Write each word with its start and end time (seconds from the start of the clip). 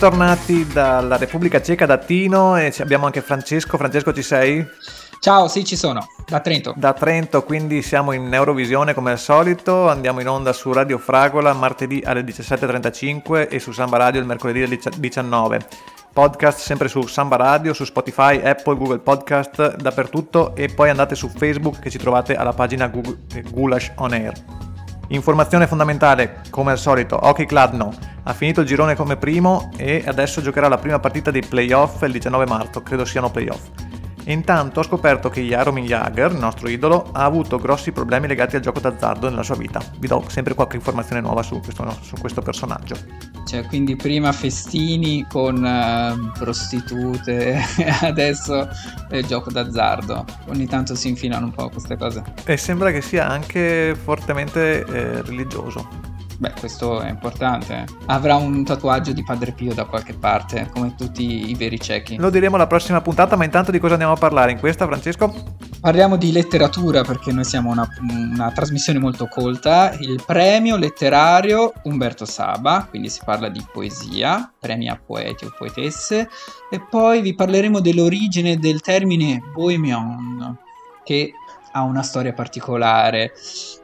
Bentornati 0.00 0.64
dalla 0.64 1.16
Repubblica 1.16 1.60
Ceca 1.60 1.84
da 1.84 1.98
Tino 1.98 2.56
e 2.56 2.72
abbiamo 2.78 3.06
anche 3.06 3.20
Francesco. 3.20 3.76
Francesco 3.76 4.12
ci 4.12 4.22
sei? 4.22 4.64
Ciao, 5.18 5.48
sì 5.48 5.64
ci 5.64 5.74
sono, 5.74 6.06
da 6.24 6.38
Trento. 6.38 6.72
Da 6.76 6.92
Trento, 6.92 7.42
quindi 7.42 7.82
siamo 7.82 8.12
in 8.12 8.32
Eurovisione 8.32 8.94
come 8.94 9.10
al 9.10 9.18
solito, 9.18 9.88
andiamo 9.88 10.20
in 10.20 10.28
onda 10.28 10.52
su 10.52 10.72
Radio 10.72 10.98
Fragola 10.98 11.52
martedì 11.52 12.00
alle 12.04 12.20
17.35 12.20 13.48
e 13.50 13.58
su 13.58 13.72
Samba 13.72 13.96
Radio 13.96 14.20
il 14.20 14.26
mercoledì 14.28 14.62
alle 14.62 14.78
19. 14.98 15.66
Podcast 16.12 16.60
sempre 16.60 16.86
su 16.86 17.02
Samba 17.02 17.34
Radio, 17.34 17.74
su 17.74 17.84
Spotify, 17.84 18.40
Apple, 18.40 18.76
Google 18.76 19.00
Podcast, 19.00 19.78
dappertutto 19.78 20.54
e 20.54 20.68
poi 20.68 20.90
andate 20.90 21.16
su 21.16 21.28
Facebook 21.28 21.80
che 21.80 21.90
ci 21.90 21.98
trovate 21.98 22.36
alla 22.36 22.52
pagina 22.52 22.86
Google, 22.86 23.18
Gulash 23.50 23.90
On 23.96 24.12
Air. 24.12 24.67
Informazione 25.10 25.66
fondamentale, 25.66 26.42
come 26.50 26.72
al 26.72 26.78
solito, 26.78 27.18
Hockey 27.20 27.46
Kladno 27.46 27.94
ha 28.24 28.34
finito 28.34 28.60
il 28.60 28.66
girone 28.66 28.94
come 28.94 29.16
primo 29.16 29.70
e 29.78 30.04
adesso 30.06 30.42
giocherà 30.42 30.68
la 30.68 30.76
prima 30.76 30.98
partita 30.98 31.30
dei 31.30 31.40
playoff 31.40 32.02
il 32.02 32.12
19 32.12 32.44
marzo, 32.44 32.82
credo 32.82 33.06
siano 33.06 33.30
playoff. 33.30 33.87
Intanto 34.28 34.80
ho 34.80 34.82
scoperto 34.82 35.30
che 35.30 35.40
Jaromir 35.40 35.84
Jagr, 35.84 36.32
il 36.32 36.38
nostro 36.38 36.68
idolo, 36.68 37.10
ha 37.12 37.24
avuto 37.24 37.58
grossi 37.58 37.92
problemi 37.92 38.26
legati 38.26 38.56
al 38.56 38.62
gioco 38.62 38.78
d'azzardo 38.78 39.30
nella 39.30 39.42
sua 39.42 39.56
vita. 39.56 39.82
Vi 39.98 40.06
do 40.06 40.22
sempre 40.28 40.52
qualche 40.52 40.76
informazione 40.76 41.22
nuova 41.22 41.42
su 41.42 41.60
questo, 41.60 41.96
su 42.02 42.14
questo 42.16 42.42
personaggio. 42.42 42.94
Cioè, 43.46 43.64
quindi 43.66 43.96
prima 43.96 44.30
festini 44.32 45.26
con 45.26 45.64
uh, 45.64 46.38
prostitute, 46.38 47.58
adesso 48.02 48.68
il 49.12 49.24
gioco 49.24 49.50
d'azzardo. 49.50 50.26
Ogni 50.48 50.66
tanto 50.66 50.94
si 50.94 51.08
infilano 51.08 51.46
un 51.46 51.52
po' 51.52 51.70
queste 51.70 51.96
cose. 51.96 52.22
E 52.44 52.58
sembra 52.58 52.90
che 52.90 53.00
sia 53.00 53.26
anche 53.26 53.96
fortemente 53.98 54.84
eh, 54.84 55.22
religioso. 55.22 56.16
Beh, 56.40 56.52
questo 56.56 57.00
è 57.00 57.08
importante. 57.08 57.84
Avrà 58.06 58.36
un 58.36 58.64
tatuaggio 58.64 59.12
di 59.12 59.24
Padre 59.24 59.50
Pio 59.50 59.74
da 59.74 59.86
qualche 59.86 60.14
parte, 60.14 60.70
come 60.72 60.94
tutti 60.94 61.50
i 61.50 61.54
veri 61.56 61.80
ciechi. 61.80 62.14
Lo 62.16 62.30
diremo 62.30 62.54
alla 62.54 62.68
prossima 62.68 63.00
puntata, 63.00 63.34
ma 63.34 63.42
intanto 63.42 63.72
di 63.72 63.80
cosa 63.80 63.94
andiamo 63.94 64.12
a 64.12 64.16
parlare 64.16 64.52
in 64.52 64.60
questa, 64.60 64.86
Francesco? 64.86 65.34
Parliamo 65.80 66.14
di 66.14 66.30
letteratura 66.30 67.02
perché 67.02 67.32
noi 67.32 67.42
siamo 67.42 67.70
una, 67.70 67.88
una 68.08 68.52
trasmissione 68.52 69.00
molto 69.00 69.26
colta. 69.26 69.92
Il 69.98 70.22
premio 70.24 70.76
letterario 70.76 71.72
Umberto 71.82 72.24
Saba, 72.24 72.86
quindi 72.88 73.08
si 73.08 73.20
parla 73.24 73.48
di 73.48 73.64
poesia, 73.72 74.48
premi 74.60 74.88
a 74.88 75.00
poeti 75.04 75.44
o 75.44 75.52
poetesse, 75.58 76.28
e 76.70 76.80
poi 76.88 77.20
vi 77.20 77.34
parleremo 77.34 77.80
dell'origine 77.80 78.58
del 78.58 78.80
termine 78.80 79.42
bohemian, 79.52 80.56
che 81.02 81.32
ha 81.78 81.82
una 81.82 82.02
storia 82.02 82.32
particolare. 82.32 83.32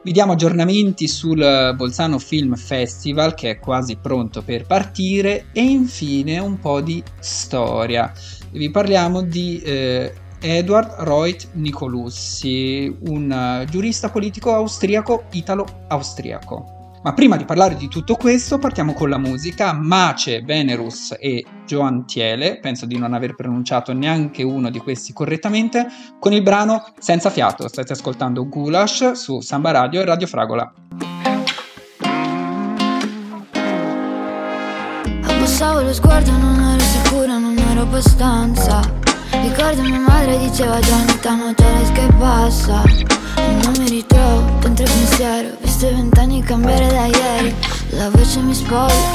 Vi 0.03 0.11
diamo 0.11 0.33
aggiornamenti 0.33 1.07
sul 1.07 1.73
Bolzano 1.75 2.19
Film 2.19 2.55
Festival 2.55 3.33
che 3.33 3.51
è 3.51 3.59
quasi 3.59 3.95
pronto 3.95 4.41
per 4.41 4.65
partire 4.65 5.47
e 5.51 5.61
infine 5.61 6.39
un 6.39 6.59
po' 6.59 6.81
di 6.81 7.01
storia. 7.19 8.11
Vi 8.51 8.69
parliamo 8.69 9.21
di 9.21 9.61
eh, 9.61 10.13
Edward 10.41 10.95
Reut 10.99 11.49
Nicolussi, 11.53 12.95
un 13.07 13.65
giurista 13.69 14.09
politico 14.09 14.53
austriaco 14.53 15.25
italo-austriaco. 15.31 16.74
Ma 17.05 17.13
prima 17.13 17.37
di 17.37 17.45
parlare 17.45 17.75
di 17.75 17.87
tutto 17.87 18.15
questo, 18.15 18.57
partiamo 18.57 18.93
con 18.93 19.09
la 19.09 19.19
musica. 19.19 19.73
Mace, 19.73 20.41
Venerus 20.41 21.15
e 21.19 21.45
Joan 21.67 22.07
Thiele, 22.07 22.57
penso 22.59 22.87
di 22.87 22.97
non 22.97 23.13
aver 23.13 23.35
pronunciato 23.35 23.93
neanche 23.93 24.41
uno 24.41 24.71
di 24.71 24.79
questi 24.79 25.13
correttamente, 25.13 25.85
con 26.19 26.33
il 26.33 26.41
brano 26.41 26.83
Senza 26.97 27.29
fiato. 27.29 27.67
State 27.67 27.93
ascoltando 27.93 28.49
Gulash 28.49 29.11
su 29.11 29.39
Samba 29.39 29.69
Radio 29.69 30.01
e 30.01 30.05
Radio 30.05 30.25
Fragola. 30.25 30.73
Abbassavo 35.21 35.83
lo 35.83 35.93
sguardo, 35.93 36.31
non 36.31 36.59
ero 36.59 36.83
sicura, 36.83 37.37
non 37.37 37.55
ero 37.55 37.81
abbastanza. 37.81 38.81
Ricordo 39.29 39.83
mia 39.83 39.99
madre 39.99 40.39
diceva 40.39 40.79
già 40.79 40.95
ogni 40.95 41.19
tanto 41.19 41.63
che 41.93 42.07
passa. 42.17 43.14
Non 43.35 43.73
mi 43.79 43.89
ritrovo 43.89 44.59
dentro 44.59 44.83
il 44.83 44.91
pensiero 44.91 45.49
Visto 45.61 45.87
i 45.87 45.93
vent'anni 45.93 46.41
cambiare 46.43 46.87
da 46.87 47.05
ieri. 47.05 47.55
La 47.91 48.09
voce 48.09 48.39
mi 48.39 48.53
spoglia 48.53 49.11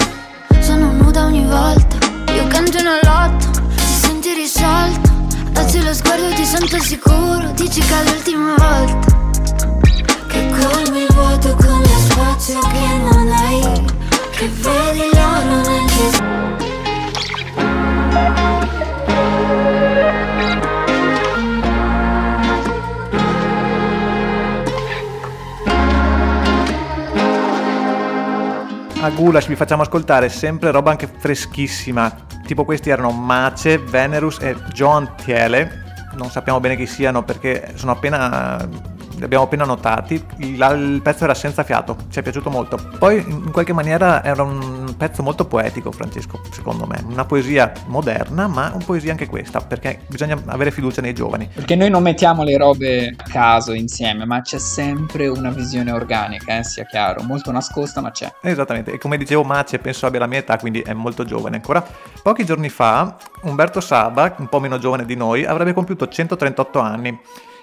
Sono 0.60 0.92
nuda 0.92 1.24
ogni 1.24 1.44
volta. 1.46 1.96
Io 2.34 2.46
canto 2.48 2.78
una 2.78 2.98
lotta 3.02 3.46
Ti 3.74 3.84
senti 3.84 4.34
risolto. 4.34 5.10
Alzi 5.54 5.82
lo 5.82 5.92
sguardo 5.94 6.28
ti 6.34 6.44
sento 6.44 6.78
sicuro 6.80 7.50
Dici 7.54 7.80
che 7.80 8.00
è 8.00 8.04
l'ultima 8.04 8.54
volta. 8.56 9.18
Che 10.28 10.48
colmi 10.48 11.00
il 11.00 11.12
vuoto 11.12 11.54
con 11.56 11.80
lo 11.80 11.98
spazio 11.98 12.60
che 12.60 12.96
non 13.10 13.32
hai 13.32 13.82
Che 14.30 14.48
vedi 14.48 15.08
l'oro 15.12 15.60
nel 15.68 15.84
disegno 15.86 16.40
a 29.02 29.08
Gulash 29.10 29.46
vi 29.46 29.56
facciamo 29.56 29.82
ascoltare 29.82 30.28
sempre 30.28 30.70
roba 30.70 30.90
anche 30.90 31.06
freschissima. 31.06 32.26
Tipo 32.44 32.64
questi 32.64 32.90
erano 32.90 33.10
Mace, 33.10 33.78
Venerus 33.78 34.38
e 34.40 34.54
John 34.72 35.14
Thiele. 35.16 35.84
Non 36.16 36.28
sappiamo 36.28 36.60
bene 36.60 36.76
chi 36.76 36.86
siano 36.86 37.22
perché 37.22 37.72
sono 37.76 37.92
appena 37.92 38.68
li 39.16 39.26
abbiamo 39.26 39.44
appena 39.44 39.64
notati, 39.64 40.14
il, 40.38 40.54
il, 40.54 41.00
pezzo 41.02 41.24
era 41.24 41.34
senza 41.34 41.62
fiato, 41.62 41.94
ci 42.10 42.18
è 42.18 42.22
piaciuto 42.22 42.48
molto. 42.48 42.78
Poi 42.98 43.22
in 43.26 43.50
qualche 43.50 43.74
maniera 43.74 44.24
era 44.24 44.42
un 44.42 44.79
pezzo 45.00 45.22
molto 45.22 45.46
poetico, 45.46 45.90
Francesco, 45.92 46.42
secondo 46.50 46.84
me, 46.84 47.02
una 47.06 47.24
poesia 47.24 47.72
moderna, 47.86 48.46
ma 48.48 48.70
una 48.74 48.84
poesia 48.84 49.12
anche 49.12 49.26
questa, 49.26 49.62
perché 49.62 50.00
bisogna 50.08 50.38
avere 50.44 50.70
fiducia 50.70 51.00
nei 51.00 51.14
giovani. 51.14 51.48
Perché 51.54 51.74
noi 51.74 51.88
non 51.88 52.02
mettiamo 52.02 52.42
le 52.42 52.58
robe 52.58 53.14
a 53.16 53.22
caso 53.30 53.72
insieme, 53.72 54.26
ma 54.26 54.42
c'è 54.42 54.58
sempre 54.58 55.26
una 55.26 55.48
visione 55.48 55.90
organica, 55.90 56.58
eh, 56.58 56.64
sia 56.64 56.84
chiaro, 56.84 57.22
molto 57.22 57.50
nascosta, 57.50 58.02
ma 58.02 58.10
c'è. 58.10 58.30
Esattamente, 58.42 58.92
e 58.92 58.98
come 58.98 59.16
dicevo 59.16 59.42
Mace 59.42 59.78
penso 59.78 60.04
abbia 60.04 60.18
la 60.18 60.26
mia 60.26 60.40
età, 60.40 60.58
quindi 60.58 60.80
è 60.80 60.92
molto 60.92 61.24
giovane 61.24 61.56
ancora. 61.56 61.82
Pochi 62.22 62.44
giorni 62.44 62.68
fa 62.68 63.16
Umberto 63.44 63.80
Saba, 63.80 64.34
un 64.36 64.50
po' 64.50 64.60
meno 64.60 64.78
giovane 64.78 65.06
di 65.06 65.16
noi, 65.16 65.46
avrebbe 65.46 65.72
compiuto 65.72 66.08
138 66.08 66.78
anni. 66.78 67.18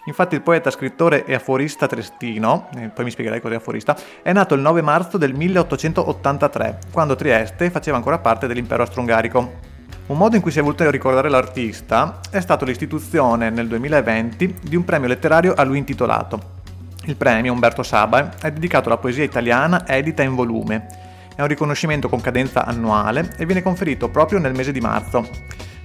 Infatti 0.08 0.36
il 0.36 0.42
poeta, 0.42 0.72
scrittore 0.72 1.26
e 1.26 1.34
aforista 1.34 1.86
trestino, 1.86 2.70
poi 2.94 3.04
mi 3.04 3.12
spiegherai 3.12 3.42
cos'è 3.42 3.56
aforista, 3.56 3.98
è 4.22 4.32
nato 4.32 4.54
il 4.54 4.62
9 4.62 4.82
marzo 4.82 5.18
del 5.18 5.34
1883, 5.34 6.80
quando 6.94 7.18
Trieste 7.18 7.70
faceva 7.70 7.98
ancora 7.98 8.18
parte 8.18 8.48
dell'impero 8.48 8.84
austro-ungarico. 8.84 9.76
Un 10.08 10.18
modo 10.18 10.38
in 10.38 10.42
cui 10.42 10.52
si 10.52 10.60
è 10.60 10.62
voluto 10.62 10.90
ricordare 10.90 11.28
l'artista 11.28 12.22
è 12.32 12.40
stato 12.40 12.64
l'istituzione 12.64 13.50
nel 13.50 13.68
2020 13.68 14.56
di 14.62 14.78
un 14.78 14.86
premio 14.86 15.10
letterario 15.10 15.54
a 15.54 15.64
lui 15.64 15.78
intitolato. 15.78 16.56
Il 17.04 17.18
premio 17.18 17.52
Umberto 17.52 17.84
Saba 17.84 18.32
è 18.42 18.50
dedicato 18.50 18.88
alla 18.88 18.98
poesia 18.98 19.26
italiana 19.26 19.86
edita 19.86 20.24
in 20.24 20.36
volume. 20.36 20.88
È 21.38 21.42
un 21.42 21.48
riconoscimento 21.50 22.10
con 22.10 22.20
cadenza 22.20 22.66
annuale 22.66 23.36
e 23.38 23.46
viene 23.46 23.62
conferito 23.62 24.10
proprio 24.10 24.40
nel 24.40 24.56
mese 24.56 24.72
di 24.72 24.80
marzo. 24.80 25.30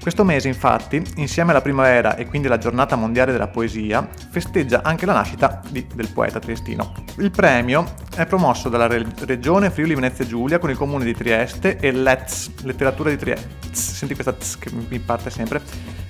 Questo 0.01 0.25
mese, 0.25 0.49
infatti, 0.49 1.03
insieme 1.17 1.51
alla 1.51 1.61
primavera 1.61 2.17
e 2.17 2.27
quindi 2.27 2.47
alla 2.47 2.57
giornata 2.57 2.97
mondiale 2.97 3.33
della 3.33 3.49
poesia, 3.49 4.09
festeggia 4.31 4.81
anche 4.83 5.05
la 5.05 5.13
nascita 5.13 5.61
di, 5.69 5.87
del 5.95 6.09
poeta 6.09 6.39
triestino. 6.39 6.95
Il 7.19 7.31
premio 7.31 7.85
è 8.17 8.25
promosso 8.25 8.71
dalla 8.71 8.87
Re- 8.87 9.05
Regione 9.27 9.71
Friuli 9.71 9.95
Venezia 9.95 10.25
Giulia 10.27 10.59
con 10.59 10.71
il 10.71 10.77
comune 10.79 11.05
di 11.05 11.15
Trieste 11.15 11.77
e 11.77 11.93
l'ETS, 11.93 12.63
letteratura 12.63 13.11
di 13.11 13.19
Trieste, 13.19 13.51
senti 13.73 14.15
questa 14.15 14.33
tz 14.33 14.57
che 14.59 14.71
mi 14.73 15.01
parte 15.01 15.29
sempre, 15.29 15.61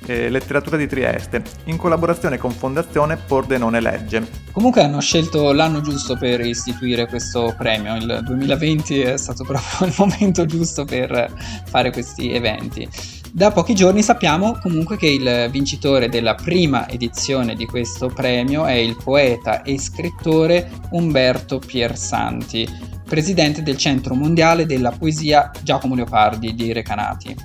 eh, 0.07 0.29
letteratura 0.29 0.77
di 0.77 0.87
Trieste, 0.87 1.43
in 1.65 1.77
collaborazione 1.77 2.39
con 2.39 2.51
Fondazione 2.51 3.17
Pordenone 3.17 3.81
Legge. 3.81 4.27
Comunque 4.53 4.83
hanno 4.83 5.01
scelto 5.01 5.53
l'anno 5.53 5.81
giusto 5.81 6.17
per 6.17 6.41
istituire 6.41 7.07
questo 7.07 7.55
premio, 7.57 7.97
il 7.97 8.21
2020 8.25 9.01
è 9.01 9.17
stato 9.17 9.45
proprio 9.47 9.89
il 9.89 9.95
momento 9.97 10.45
giusto 10.47 10.85
per 10.85 11.33
fare 11.67 11.91
questi 11.91 12.33
eventi. 12.33 12.89
Da 13.35 13.51
pochi 13.51 13.75
giorni 13.75 14.03
sappiamo 14.03 14.59
comunque 14.61 14.99
che 14.99 15.07
il 15.07 15.49
vincitore 15.51 16.11
della 16.11 16.35
prima 16.35 16.87
edizione 16.87 17.55
di 17.55 17.65
questo 17.65 18.09
premio 18.09 18.67
è 18.67 18.75
il 18.75 18.95
poeta 19.03 19.63
e 19.63 19.79
scrittore 19.79 20.71
Umberto 20.91 21.59
Piersanti. 21.59 22.91
presidente 23.09 23.63
del 23.63 23.77
Centro 23.77 24.15
Mondiale 24.15 24.65
della 24.65 24.91
Poesia 24.91 25.51
Giacomo 25.63 25.95
Leopardi 25.95 26.55
di 26.55 26.73
Recanati 26.73 27.37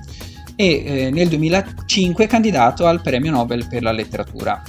e 0.60 0.82
eh, 0.84 1.10
nel 1.12 1.28
2005 1.28 2.26
candidato 2.26 2.88
al 2.88 3.00
Premio 3.00 3.30
Nobel 3.30 3.68
per 3.68 3.84
la 3.84 3.92
letteratura. 3.92 4.60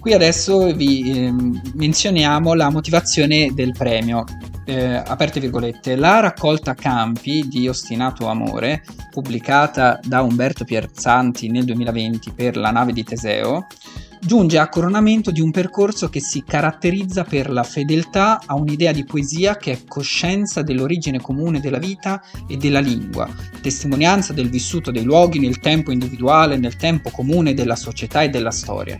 Qui 0.00 0.14
adesso 0.14 0.72
vi 0.72 1.26
eh, 1.26 1.34
menzioniamo 1.74 2.54
la 2.54 2.70
motivazione 2.70 3.52
del 3.52 3.72
premio. 3.76 4.24
Eh, 4.64 4.94
aperte 4.94 5.38
virgolette, 5.38 5.96
la 5.96 6.20
raccolta 6.20 6.72
campi 6.72 7.46
di 7.46 7.68
Ostinato 7.68 8.26
Amore, 8.26 8.82
pubblicata 9.10 10.00
da 10.02 10.22
Umberto 10.22 10.64
Pierzanti 10.64 11.50
nel 11.50 11.64
2020 11.64 12.32
per 12.32 12.56
La 12.56 12.70
nave 12.70 12.92
di 12.92 13.04
Teseo, 13.04 13.66
giunge 14.26 14.58
a 14.58 14.68
coronamento 14.68 15.30
di 15.30 15.40
un 15.40 15.52
percorso 15.52 16.08
che 16.08 16.18
si 16.20 16.42
caratterizza 16.44 17.22
per 17.22 17.48
la 17.48 17.62
fedeltà 17.62 18.40
a 18.44 18.56
un'idea 18.56 18.90
di 18.90 19.04
poesia 19.04 19.56
che 19.56 19.70
è 19.70 19.84
coscienza 19.86 20.62
dell'origine 20.62 21.20
comune 21.20 21.60
della 21.60 21.78
vita 21.78 22.20
e 22.48 22.56
della 22.56 22.80
lingua, 22.80 23.28
testimonianza 23.62 24.32
del 24.32 24.50
vissuto 24.50 24.90
dei 24.90 25.04
luoghi 25.04 25.38
nel 25.38 25.60
tempo 25.60 25.92
individuale, 25.92 26.56
nel 26.56 26.74
tempo 26.74 27.10
comune 27.10 27.54
della 27.54 27.76
società 27.76 28.22
e 28.22 28.28
della 28.28 28.50
storia. 28.50 28.98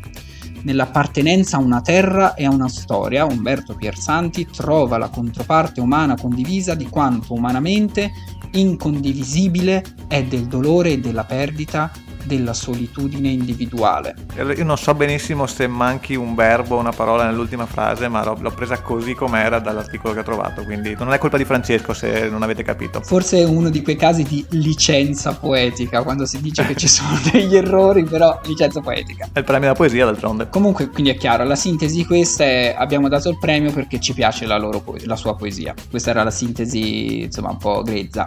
Nell'appartenenza 0.62 1.56
a 1.56 1.60
una 1.60 1.80
terra 1.80 2.34
e 2.34 2.44
a 2.44 2.50
una 2.50 2.68
storia, 2.68 3.24
Umberto 3.24 3.74
Piersanti 3.74 4.46
trova 4.46 4.96
la 4.96 5.08
controparte 5.08 5.80
umana 5.80 6.16
condivisa 6.16 6.74
di 6.74 6.86
quanto 6.86 7.34
umanamente 7.34 8.12
incondivisibile 8.52 9.84
è 10.06 10.22
del 10.22 10.46
dolore 10.46 10.92
e 10.92 10.98
della 10.98 11.24
perdita 11.24 11.90
della 12.26 12.52
solitudine 12.52 13.28
individuale. 13.28 14.14
Io 14.36 14.64
non 14.64 14.76
so 14.76 14.94
benissimo 14.94 15.46
se 15.46 15.66
manchi 15.66 16.14
un 16.14 16.34
verbo 16.34 16.76
o 16.76 16.80
una 16.80 16.92
parola 16.92 17.24
nell'ultima 17.24 17.66
frase, 17.66 18.08
ma 18.08 18.24
l'ho, 18.24 18.36
l'ho, 18.38 18.50
presa 18.50 18.80
così 18.80 19.14
com'era 19.14 19.58
dall'articolo 19.58 20.12
che 20.12 20.20
ho 20.20 20.24
trovato, 20.24 20.64
quindi 20.64 20.94
non 20.98 21.12
è 21.12 21.18
colpa 21.18 21.36
di 21.36 21.44
Francesco 21.44 21.94
se 21.94 22.28
non 22.28 22.42
avete 22.42 22.62
capito. 22.62 23.00
Forse 23.02 23.38
è 23.38 23.44
uno 23.44 23.70
di 23.70 23.82
quei 23.82 23.96
casi 23.96 24.24
di 24.24 24.44
licenza 24.50 25.34
poetica, 25.34 26.02
quando 26.02 26.26
si 26.26 26.40
dice 26.40 26.66
che 26.66 26.74
ci 26.74 26.88
sono 26.88 27.18
degli 27.30 27.56
errori, 27.56 28.04
però 28.04 28.40
licenza 28.44 28.80
poetica. 28.80 29.28
È 29.32 29.38
il 29.38 29.44
premio 29.44 29.62
della 29.62 29.74
poesia 29.74 30.04
d'altronde. 30.04 30.48
Comunque, 30.48 30.88
quindi 30.88 31.10
è 31.10 31.16
chiaro, 31.16 31.44
la 31.44 31.56
sintesi 31.56 32.04
questa 32.04 32.44
è 32.44 32.74
abbiamo 32.76 33.08
dato 33.08 33.28
il 33.28 33.38
premio 33.38 33.72
perché 33.72 34.00
ci 34.00 34.12
piace 34.12 34.46
la, 34.46 34.58
loro, 34.58 34.82
la 35.04 35.16
sua 35.16 35.36
poesia. 35.36 35.74
Questa 35.88 36.10
era 36.10 36.22
la 36.22 36.30
sintesi, 36.30 37.22
insomma, 37.22 37.50
un 37.50 37.58
po' 37.58 37.82
grezza. 37.82 38.26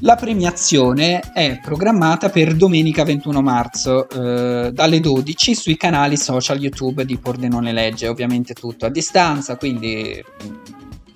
La 0.00 0.14
premiazione 0.14 1.20
è 1.32 1.58
programmata 1.62 2.28
per 2.28 2.54
domenica 2.54 3.02
21 3.02 3.40
marzo 3.40 4.08
eh, 4.08 4.70
dalle 4.70 5.00
12 5.00 5.54
sui 5.54 5.76
canali 5.78 6.18
social 6.18 6.58
YouTube 6.58 7.06
di 7.06 7.16
Pordenone 7.16 7.72
Legge, 7.72 8.06
ovviamente 8.06 8.52
tutto 8.52 8.84
a 8.84 8.90
distanza, 8.90 9.56
quindi 9.56 10.22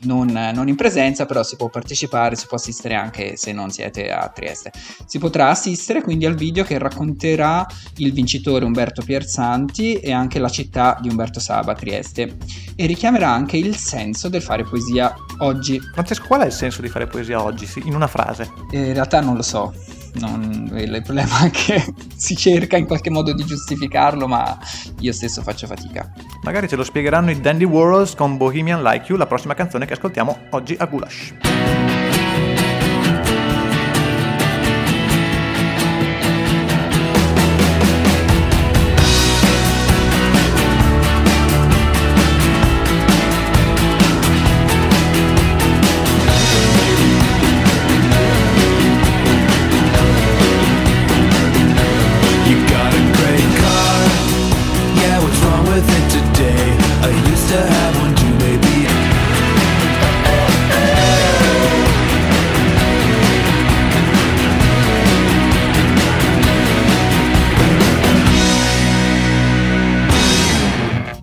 non, 0.02 0.29
non, 0.29 0.69
in 0.69 0.76
presenza, 0.76 1.26
però 1.26 1.43
si 1.43 1.56
può 1.56 1.69
partecipare, 1.69 2.37
si 2.37 2.47
può 2.47 2.56
assistere 2.56 2.94
anche 2.94 3.37
se 3.37 3.52
non 3.52 3.70
siete 3.70 4.11
a 4.11 4.29
Trieste. 4.29 4.73
Si 5.06 5.19
potrà 5.19 5.50
assistere 5.50 6.02
quindi 6.02 6.26
al 6.26 6.35
video 6.35 6.64
che 6.64 6.79
racconterà 6.79 7.67
il 7.97 8.12
vincitore 8.12 8.64
Umberto 8.64 9.02
Pierzanti 9.02 9.94
e 9.94 10.12
anche 10.12 10.38
la 10.38 10.49
città 10.49 10.99
di 11.00 11.08
Umberto 11.08 11.41
Saba, 11.41 11.75
Trieste, 11.75 12.37
e 12.76 12.87
richiamerà 12.87 13.31
anche 13.31 13.56
il 13.56 13.76
senso 13.76 14.29
del 14.29 14.43
fare 14.43 14.64
poesia 14.64 15.14
oggi. 15.38 15.81
Francesco, 15.81 16.26
qual 16.26 16.43
è 16.43 16.47
il 16.47 16.52
senso 16.52 16.81
di 16.81 16.88
fare 16.88 17.06
poesia 17.06 17.43
oggi? 17.43 17.69
In 17.85 17.94
una 17.94 18.06
frase. 18.06 18.50
Eh, 18.73 18.87
in 18.87 18.94
realtà 18.94 19.20
non 19.20 19.37
lo 19.37 19.43
so 19.43 19.73
non, 20.14 20.70
il 20.75 21.02
problema 21.02 21.44
è 21.44 21.50
che 21.50 21.94
si 22.17 22.35
cerca 22.37 22.76
in 22.76 22.87
qualche 22.87 23.11
modo 23.11 23.32
di 23.32 23.44
giustificarlo, 23.44 24.26
ma 24.26 24.58
io 25.00 25.12
stesso 25.12 25.43
faccio 25.43 25.67
fatica. 25.67 26.12
Magari 26.43 26.69
ce 26.69 26.77
lo 26.77 26.85
spiegheranno 26.85 27.31
i 27.31 27.41
Dandy 27.41 27.65
Warhols 27.65 28.15
con 28.15 28.37
Bohemian 28.37 28.83
Like 28.83 29.07
You, 29.09 29.19
la 29.19 29.27
prossima 29.27 29.55
canzone 29.55 29.85
che 29.85 29.93
ascoltiamo 29.93 30.47
oggi 30.51 30.75
a 30.79 30.87
Gulash. 30.87 31.50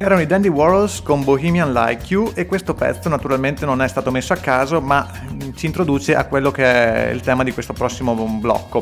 Erano 0.07 0.21
i 0.21 0.25
Dandy 0.25 0.47
Warhols 0.47 1.01
con 1.01 1.21
Bohemian 1.25 1.73
Like 1.73 2.05
You 2.07 2.31
e 2.33 2.45
questo 2.45 2.73
pezzo 2.73 3.09
naturalmente 3.09 3.65
non 3.65 3.81
è 3.81 3.89
stato 3.89 4.09
messo 4.09 4.31
a 4.31 4.37
caso 4.37 4.79
ma 4.79 5.05
ci 5.53 5.65
introduce 5.65 6.15
a 6.15 6.23
quello 6.27 6.49
che 6.49 6.63
è 6.63 7.09
il 7.09 7.19
tema 7.19 7.43
di 7.43 7.51
questo 7.51 7.73
prossimo 7.73 8.15
blocco. 8.15 8.81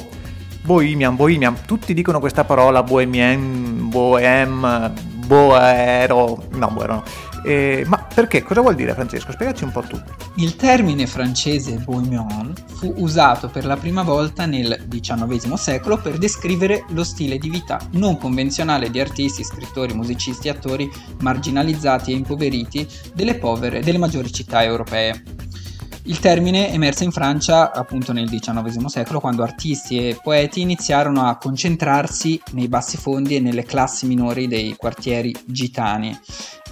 Bohemian, 0.61 1.15
Bohemian, 1.15 1.65
tutti 1.65 1.95
dicono 1.95 2.19
questa 2.19 2.43
parola 2.43 2.83
Bohemian, 2.83 3.89
Bohem, 3.89 4.93
Boero, 5.25 6.43
no 6.51 6.67
Boero 6.67 7.03
eh, 7.45 7.83
ma 7.85 8.07
perché? 8.13 8.41
Cosa 8.41 8.61
vuol 8.61 8.73
dire 8.73 8.93
Francesco? 8.93 9.31
Spiegaci 9.31 9.63
un 9.63 9.71
po' 9.71 9.81
tu. 9.81 10.01
Il 10.37 10.55
termine 10.55 11.05
francese 11.05 11.77
bohemian 11.77 12.53
fu 12.65 12.91
usato 12.97 13.49
per 13.49 13.65
la 13.65 13.77
prima 13.77 14.01
volta 14.01 14.47
nel 14.47 14.85
XIX 14.89 15.53
secolo 15.53 15.97
per 15.97 16.17
descrivere 16.17 16.85
lo 16.89 17.03
stile 17.03 17.37
di 17.37 17.49
vita 17.49 17.79
non 17.91 18.17
convenzionale 18.17 18.89
di 18.89 18.99
artisti, 18.99 19.43
scrittori, 19.43 19.93
musicisti 19.93 20.49
attori 20.49 20.91
marginalizzati 21.19 22.11
e 22.11 22.15
impoveriti 22.15 22.87
delle 23.13 23.35
povere 23.35 23.81
delle 23.81 23.99
maggiori 23.99 24.31
città 24.33 24.63
europee. 24.63 25.35
Il 26.07 26.19
termine 26.19 26.71
emerse 26.71 27.03
in 27.03 27.11
Francia 27.11 27.71
appunto 27.71 28.13
nel 28.13 28.29
XIX 28.29 28.85
secolo 28.85 29.19
quando 29.19 29.41
artisti 29.41 30.07
e 30.07 30.19
poeti 30.21 30.61
iniziarono 30.61 31.27
a 31.27 31.37
concentrarsi 31.37 32.39
nei 32.51 32.67
bassi 32.67 32.97
fondi 32.97 33.35
e 33.35 33.39
nelle 33.39 33.63
classi 33.63 34.05
minori 34.05 34.47
dei 34.47 34.75
quartieri 34.75 35.35
gitani. 35.45 36.15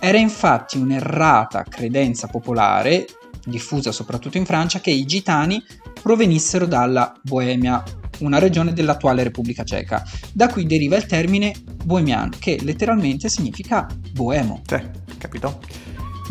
Era 0.05 0.17
infatti 0.17 0.77
un'errata 0.77 1.63
credenza 1.63 2.27
popolare, 2.27 3.05
diffusa 3.45 3.94
soprattutto 3.94 4.38
in 4.38 4.44
Francia, 4.44 4.81
che 4.81 4.89
i 4.89 5.05
gitani 5.05 5.63
provenissero 6.01 6.65
dalla 6.65 7.13
Boemia, 7.21 7.81
una 8.19 8.37
regione 8.37 8.73
dell'attuale 8.73 9.23
Repubblica 9.23 9.63
Ceca. 9.63 10.04
Da 10.33 10.49
cui 10.49 10.66
deriva 10.66 10.97
il 10.97 11.06
termine 11.06 11.54
bohemian, 11.85 12.31
che 12.37 12.59
letteralmente 12.63 13.30
significa 13.30 13.87
boemo. 14.11 14.63
Sì, 14.68 14.81
capito? 15.18 15.61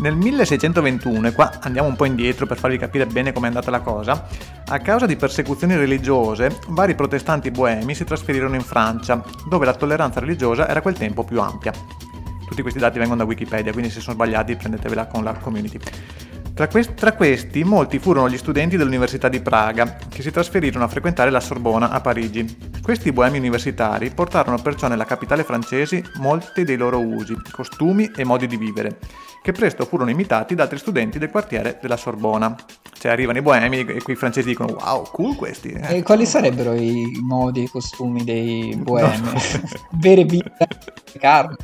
Nel 0.01 0.17
1621, 0.17 1.29
e 1.29 1.31
qua 1.31 1.57
andiamo 1.61 1.87
un 1.87 1.95
po' 1.95 2.05
indietro 2.05 2.45
per 2.45 2.59
farvi 2.59 2.77
capire 2.77 3.07
bene 3.07 3.33
com'è 3.33 3.47
andata 3.47 3.71
la 3.71 3.81
cosa, 3.81 4.27
a 4.67 4.79
causa 4.81 5.07
di 5.07 5.15
persecuzioni 5.15 5.75
religiose, 5.75 6.59
vari 6.67 6.93
protestanti 6.93 7.49
boemi 7.49 7.95
si 7.95 8.03
trasferirono 8.03 8.53
in 8.53 8.61
Francia, 8.61 9.23
dove 9.49 9.65
la 9.65 9.73
tolleranza 9.73 10.19
religiosa 10.19 10.69
era 10.69 10.77
a 10.77 10.81
quel 10.83 10.95
tempo 10.95 11.23
più 11.23 11.41
ampia. 11.41 11.73
Tutti 12.53 12.61
questi 12.69 12.81
dati 12.81 12.99
vengono 12.99 13.21
da 13.21 13.27
Wikipedia, 13.27 13.71
quindi 13.71 13.89
se 13.89 13.99
sono 13.99 14.13
sbagliati 14.13 14.55
prendetevela 14.55 15.07
con 15.07 15.23
la 15.23 15.33
community. 15.33 15.79
Tra, 16.53 16.67
quest- 16.67 16.93
tra, 16.93 17.13
questi, 17.13 17.63
molti 17.63 17.97
furono 17.97 18.29
gli 18.29 18.37
studenti 18.37 18.77
dell'Università 18.77 19.27
di 19.27 19.41
Praga, 19.41 19.97
che 20.07 20.21
si 20.21 20.29
trasferirono 20.29 20.85
a 20.85 20.87
frequentare 20.87 21.31
la 21.31 21.39
Sorbona 21.39 21.89
a 21.89 21.99
Parigi. 21.99 22.69
Questi 22.79 23.11
boemi 23.11 23.39
universitari 23.39 24.11
portarono 24.11 24.61
perciò 24.61 24.87
nella 24.87 25.05
capitale 25.05 25.43
francese 25.43 26.03
molti 26.19 26.63
dei 26.63 26.77
loro 26.77 26.99
usi, 26.99 27.35
costumi 27.49 28.11
e 28.15 28.23
modi 28.23 28.45
di 28.45 28.57
vivere, 28.57 28.99
che 29.43 29.51
presto 29.51 29.83
furono 29.83 30.09
imitati 30.09 30.55
da 30.55 30.63
altri 30.63 30.79
studenti 30.79 31.19
del 31.19 31.29
quartiere 31.29 31.77
della 31.81 31.97
Sorbona. 31.97 32.55
Cioè 32.97 33.11
arrivano 33.11 33.37
i 33.37 33.41
boemi 33.41 33.79
e 33.79 34.01
quei 34.01 34.15
francesi 34.15 34.47
dicono 34.47 34.77
wow, 34.79 35.03
cool 35.11 35.35
questi. 35.35 35.71
Eh. 35.71 35.97
E 35.97 36.01
quali 36.01 36.25
sarebbero 36.25 36.71
i 36.73 37.19
modi 37.21 37.59
e 37.59 37.63
i 37.63 37.67
costumi 37.67 38.23
dei 38.23 38.73
boemi? 38.81 39.19
No. 39.19 39.33
Bere 39.91 40.25
birra, 40.25 40.65
carne. 41.19 41.57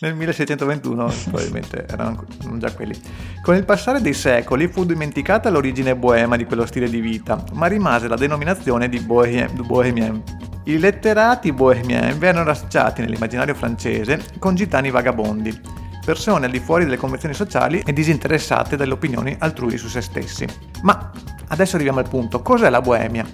Nel 0.00 0.14
1621 0.14 1.12
probabilmente 1.24 1.86
erano 1.88 2.26
già 2.58 2.70
quelli. 2.72 3.00
Con 3.42 3.56
il 3.56 3.64
passare 3.64 4.02
dei 4.02 4.12
secoli 4.12 4.68
fu 4.68 4.84
dimenticata 4.84 5.48
l'origine 5.48 5.96
boema 5.96 6.36
di 6.36 6.44
quello 6.44 6.66
stile 6.66 6.90
di 6.90 7.00
vita, 7.00 7.42
ma 7.54 7.66
rimase 7.66 8.08
la 8.08 8.16
denominazione 8.16 8.90
di 8.90 9.00
bohemien. 9.00 10.22
I 10.64 10.78
letterati 10.78 11.52
bohemien 11.52 12.18
vennero 12.18 12.50
associati 12.50 13.00
nell'immaginario 13.00 13.54
francese 13.54 14.22
con 14.38 14.54
gitani 14.54 14.90
vagabondi, 14.90 15.58
persone 16.04 16.46
al 16.46 16.52
di 16.52 16.60
fuori 16.60 16.84
delle 16.84 16.96
convenzioni 16.96 17.34
sociali 17.34 17.82
e 17.84 17.92
disinteressate 17.92 18.76
dalle 18.76 18.92
opinioni 18.92 19.34
altrui 19.38 19.78
su 19.78 19.88
se 19.88 20.00
stessi. 20.00 20.46
Ma 20.82 21.10
adesso 21.48 21.76
arriviamo 21.76 22.00
al 22.00 22.08
punto, 22.08 22.42
cos'è 22.42 22.68
la 22.70 22.80
Boemia? 22.80 23.26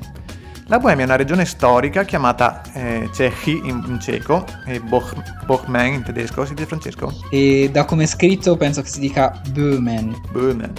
La 0.71 0.79
Boemia 0.79 1.03
è 1.03 1.07
una 1.09 1.17
regione 1.17 1.45
storica 1.47 2.05
chiamata 2.05 2.63
eh, 2.75 3.09
Cechi 3.13 3.61
in, 3.65 3.83
in 3.89 3.99
ceco 3.99 4.45
e 4.67 4.79
Boch, 4.79 5.45
Bohmen 5.45 5.95
in 5.95 6.03
tedesco, 6.05 6.45
si 6.45 6.55
dice 6.55 6.67
Francesco? 6.69 7.13
E 7.29 7.71
da 7.73 7.85
come 7.85 8.05
è 8.05 8.07
scritto 8.07 8.57
penso 8.57 8.81
che 8.81 8.89
si 8.89 9.01
dica 9.01 9.41
Böhmen. 9.51 10.17
Böhmen. 10.31 10.73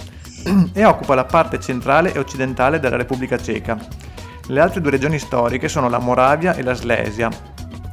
e 0.72 0.84
occupa 0.86 1.14
la 1.14 1.24
parte 1.24 1.60
centrale 1.60 2.12
e 2.14 2.18
occidentale 2.18 2.80
della 2.80 2.96
Repubblica 2.96 3.36
Ceca. 3.36 3.76
Le 4.46 4.60
altre 4.60 4.80
due 4.80 4.92
regioni 4.92 5.18
storiche 5.18 5.68
sono 5.68 5.90
la 5.90 5.98
Moravia 5.98 6.54
e 6.54 6.62
la 6.62 6.72
Slesia. 6.72 7.28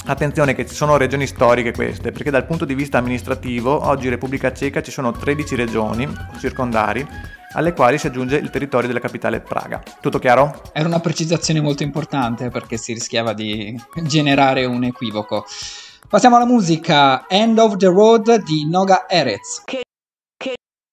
Attenzione 0.09 0.55
che 0.55 0.65
ci 0.65 0.73
sono 0.73 0.97
regioni 0.97 1.27
storiche 1.27 1.71
queste, 1.71 2.11
perché 2.11 2.31
dal 2.31 2.47
punto 2.47 2.65
di 2.65 2.73
vista 2.73 2.97
amministrativo 2.97 3.85
oggi 3.85 4.05
in 4.05 4.09
Repubblica 4.09 4.51
Ceca 4.51 4.81
ci 4.81 4.89
sono 4.89 5.11
13 5.11 5.53
regioni 5.53 6.11
circondari 6.39 7.07
alle 7.53 7.73
quali 7.73 7.99
si 7.99 8.07
aggiunge 8.07 8.37
il 8.37 8.49
territorio 8.49 8.87
della 8.87 9.01
capitale 9.01 9.39
Praga. 9.39 9.83
Tutto 10.01 10.17
chiaro? 10.17 10.63
Era 10.73 10.87
una 10.87 10.99
precisazione 10.99 11.61
molto 11.61 11.83
importante 11.83 12.49
perché 12.49 12.77
si 12.77 12.93
rischiava 12.93 13.33
di 13.33 13.79
generare 14.01 14.65
un 14.65 14.83
equivoco. 14.83 15.45
Passiamo 16.07 16.37
alla 16.37 16.47
musica 16.47 17.27
End 17.27 17.59
of 17.59 17.77
the 17.77 17.85
Road 17.85 18.43
di 18.43 18.67
Noga 18.67 19.07
Erez. 19.07 19.61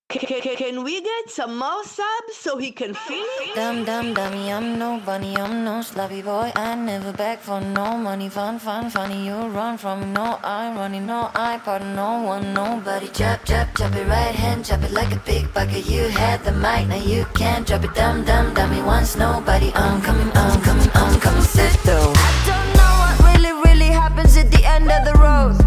Can 0.08 0.84
we 0.84 1.00
get 1.00 1.30
some 1.30 1.58
more 1.58 1.82
subs 1.82 2.34
so 2.34 2.58
he 2.58 2.70
can 2.70 2.94
feel 2.94 3.26
it? 3.40 3.56
Dum 3.56 3.84
dum 3.84 4.14
dummy, 4.14 4.52
I'm 4.52 4.78
no 4.78 5.00
bunny, 5.04 5.36
I'm 5.36 5.64
no 5.64 5.82
sloppy 5.82 6.22
boy. 6.22 6.52
I 6.54 6.76
never 6.76 7.12
beg 7.12 7.40
for 7.40 7.60
no 7.60 7.98
money, 7.98 8.28
fun, 8.28 8.60
fun, 8.60 8.88
funny. 8.88 9.26
You 9.26 9.34
run 9.48 9.76
from 9.76 10.00
me, 10.00 10.06
no, 10.06 10.38
I'm 10.44 10.76
running, 10.76 11.06
no, 11.06 11.30
I 11.34 11.58
pardon 11.58 11.96
no 11.96 12.22
one, 12.22 12.54
nobody. 12.54 13.08
Chop, 13.08 13.44
chop, 13.44 13.74
chop 13.76 13.94
it 13.96 14.06
right 14.06 14.34
hand, 14.34 14.64
chop 14.64 14.84
it 14.84 14.92
like 14.92 15.12
a 15.12 15.20
big 15.26 15.52
bucket. 15.52 15.84
You 15.86 16.08
had 16.08 16.44
the 16.44 16.52
mic, 16.52 16.86
now 16.86 17.02
you 17.02 17.26
can't 17.34 17.66
drop 17.66 17.82
it. 17.82 17.92
Dum 17.94 18.24
dum 18.24 18.54
dummy, 18.54 18.82
once 18.82 19.16
nobody. 19.16 19.72
I'm 19.74 20.00
coming, 20.02 20.30
I'm 20.34 20.62
coming, 20.62 20.90
I'm 20.94 21.20
coming. 21.20 21.42
Sit 21.42 21.72
though. 21.84 22.12
I 22.14 22.32
don't 22.46 22.70
know 22.78 22.92
what 23.02 23.34
really, 23.34 23.52
really 23.66 23.90
happens 23.92 24.36
at 24.36 24.52
the 24.52 24.64
end 24.64 24.88
of 24.88 25.04
the 25.04 25.18
road. 25.18 25.65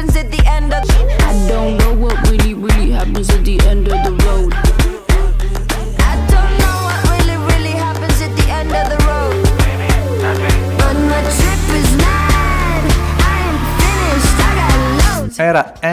Happens 0.00 0.16
at 0.16 0.30
the 0.30 0.42
end 0.46 0.72
of 0.72 0.82
I 1.22 1.48
don't 1.48 1.76
know 1.78 1.94
what 1.94 2.30
really, 2.30 2.54
really 2.54 2.89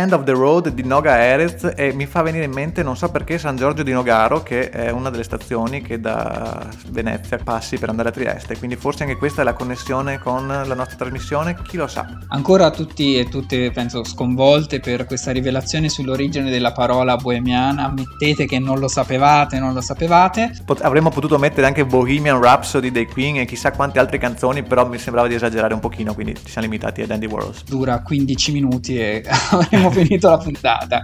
End 0.08 0.16
of 0.16 0.24
the 0.24 0.32
Road 0.32 0.70
di 0.70 0.86
Noga 0.86 1.18
Erez 1.18 1.74
e 1.76 1.92
mi 1.92 2.06
fa 2.06 2.22
venire 2.22 2.46
in 2.46 2.54
mente, 2.54 2.82
non 2.82 2.96
so 2.96 3.10
perché, 3.10 3.38
San 3.38 3.58
Giorgio 3.58 3.84
di 3.84 3.92
Nogaro, 3.92 4.42
che 4.42 4.70
è 4.70 4.90
una 4.90 5.10
delle 5.10 5.24
stazioni 5.24 5.82
che 5.82 6.00
da 6.00 6.66
Venezia 6.92 7.38
passi 7.38 7.78
per 7.78 7.90
andare 7.90 8.08
a 8.08 8.12
Trieste, 8.14 8.58
quindi 8.58 8.78
forse 8.78 9.04
anche 9.04 9.18
questa 9.18 9.42
è 9.42 9.44
la 9.44 9.52
connessione 9.52 10.18
con 10.18 10.48
la 10.48 10.74
nostra 10.74 10.96
trasmissione, 10.96 11.58
chi 11.62 11.76
lo 11.76 11.88
sa. 11.88 12.08
Ancora 12.30 12.70
tutti 12.70 13.18
e 13.18 13.28
tutte, 13.28 13.70
penso, 13.72 14.06
sconvolte 14.06 14.80
per 14.80 15.06
questa 15.06 15.32
rivelazione 15.32 15.90
sull'origine 15.90 16.50
della 16.50 16.72
parola 16.72 17.18
bohemiana. 17.18 17.88
Ammettete 17.88 18.46
che 18.46 18.60
non 18.60 18.80
lo 18.80 18.88
sapevate, 18.88 19.60
non 19.60 19.74
lo 19.74 19.82
sapevate. 19.82 20.58
Pot- 20.64 20.84
avremmo 20.84 21.10
potuto 21.10 21.38
mettere 21.38 21.68
anche 21.68 21.86
Bohemian 21.86 22.42
Rhapsody 22.42 22.92
dei 22.92 23.08
Queen 23.08 23.40
e 23.40 23.46
chissà 23.46 23.72
quante 23.72 24.00
altre 24.00 24.20
canzoni, 24.20 24.64
però 24.64 24.88
mi 24.88 25.00
sembrava 25.00 25.28
di 25.28 25.34
esagerare 25.34 25.74
un 25.74 25.82
pochino, 25.82 26.14
quindi 26.14 26.34
ci 26.36 26.50
siamo 26.50 26.66
limitati 26.66 27.02
ad 27.02 27.12
Andy 27.12 27.26
Warhols. 27.26 27.66
Dura 27.66 28.02
15 28.02 28.52
minuti 28.54 28.98
e 28.98 29.26
avremo 29.52 29.90
finito 30.04 30.30
la 30.30 30.38
puntata. 30.38 31.04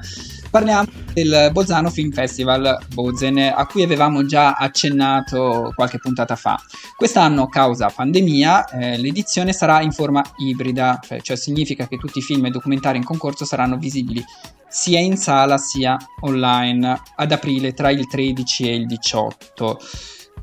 Parliamo 0.50 0.88
del 1.14 1.50
Bolzano 1.52 1.90
Film 1.90 2.12
Festival 2.12 2.78
Bozen, 2.94 3.40
a 3.40 3.66
cui 3.66 3.82
avevamo 3.82 4.24
già 4.24 4.54
accennato 4.54 5.72
qualche 5.74 5.98
puntata 5.98 6.36
fa. 6.36 6.60
Quest'anno, 6.96 7.48
causa 7.48 7.90
pandemia, 7.90 8.66
eh, 8.66 8.98
l'edizione 9.00 9.52
sarà 9.52 9.82
in 9.82 9.92
forma 9.92 10.22
ibrida, 10.38 11.00
cioè, 11.04 11.22
cioè 11.22 11.36
significa 11.36 11.88
che 11.88 11.98
tutti 11.98 12.20
i 12.20 12.22
film 12.22 12.46
e 12.46 12.52
documentari 12.52 12.98
in 12.98 13.04
concorso 13.04 13.46
saranno 13.46 13.78
visibili 13.78 14.24
sia 14.74 15.00
in 15.00 15.18
sala 15.18 15.58
sia 15.58 15.96
online 16.22 17.00
ad 17.16 17.32
aprile 17.32 17.74
tra 17.74 17.92
il 17.92 18.08
13 18.08 18.70
e 18.70 18.76
il 18.76 18.86
18. 18.88 19.80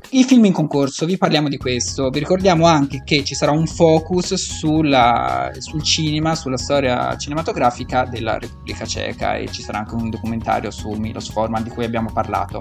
I 0.09 0.23
film 0.25 0.43
in 0.45 0.51
concorso, 0.51 1.05
vi 1.05 1.17
parliamo 1.17 1.47
di 1.47 1.57
questo, 1.57 2.09
vi 2.09 2.19
ricordiamo 2.19 2.65
anche 2.65 3.01
che 3.05 3.23
ci 3.23 3.33
sarà 3.33 3.51
un 3.51 3.65
focus 3.65 4.33
sulla- 4.33 5.51
sul 5.57 5.81
cinema, 5.83 6.35
sulla 6.35 6.57
storia 6.57 7.15
cinematografica 7.15 8.03
della 8.03 8.37
Repubblica 8.37 8.85
Ceca 8.85 9.35
e 9.35 9.49
ci 9.49 9.61
sarà 9.61 9.77
anche 9.79 9.95
un 9.95 10.09
documentario 10.09 10.69
su 10.69 10.89
Milos 10.89 11.29
Forman 11.29 11.63
di 11.63 11.69
cui 11.69 11.85
abbiamo 11.85 12.11
parlato. 12.11 12.59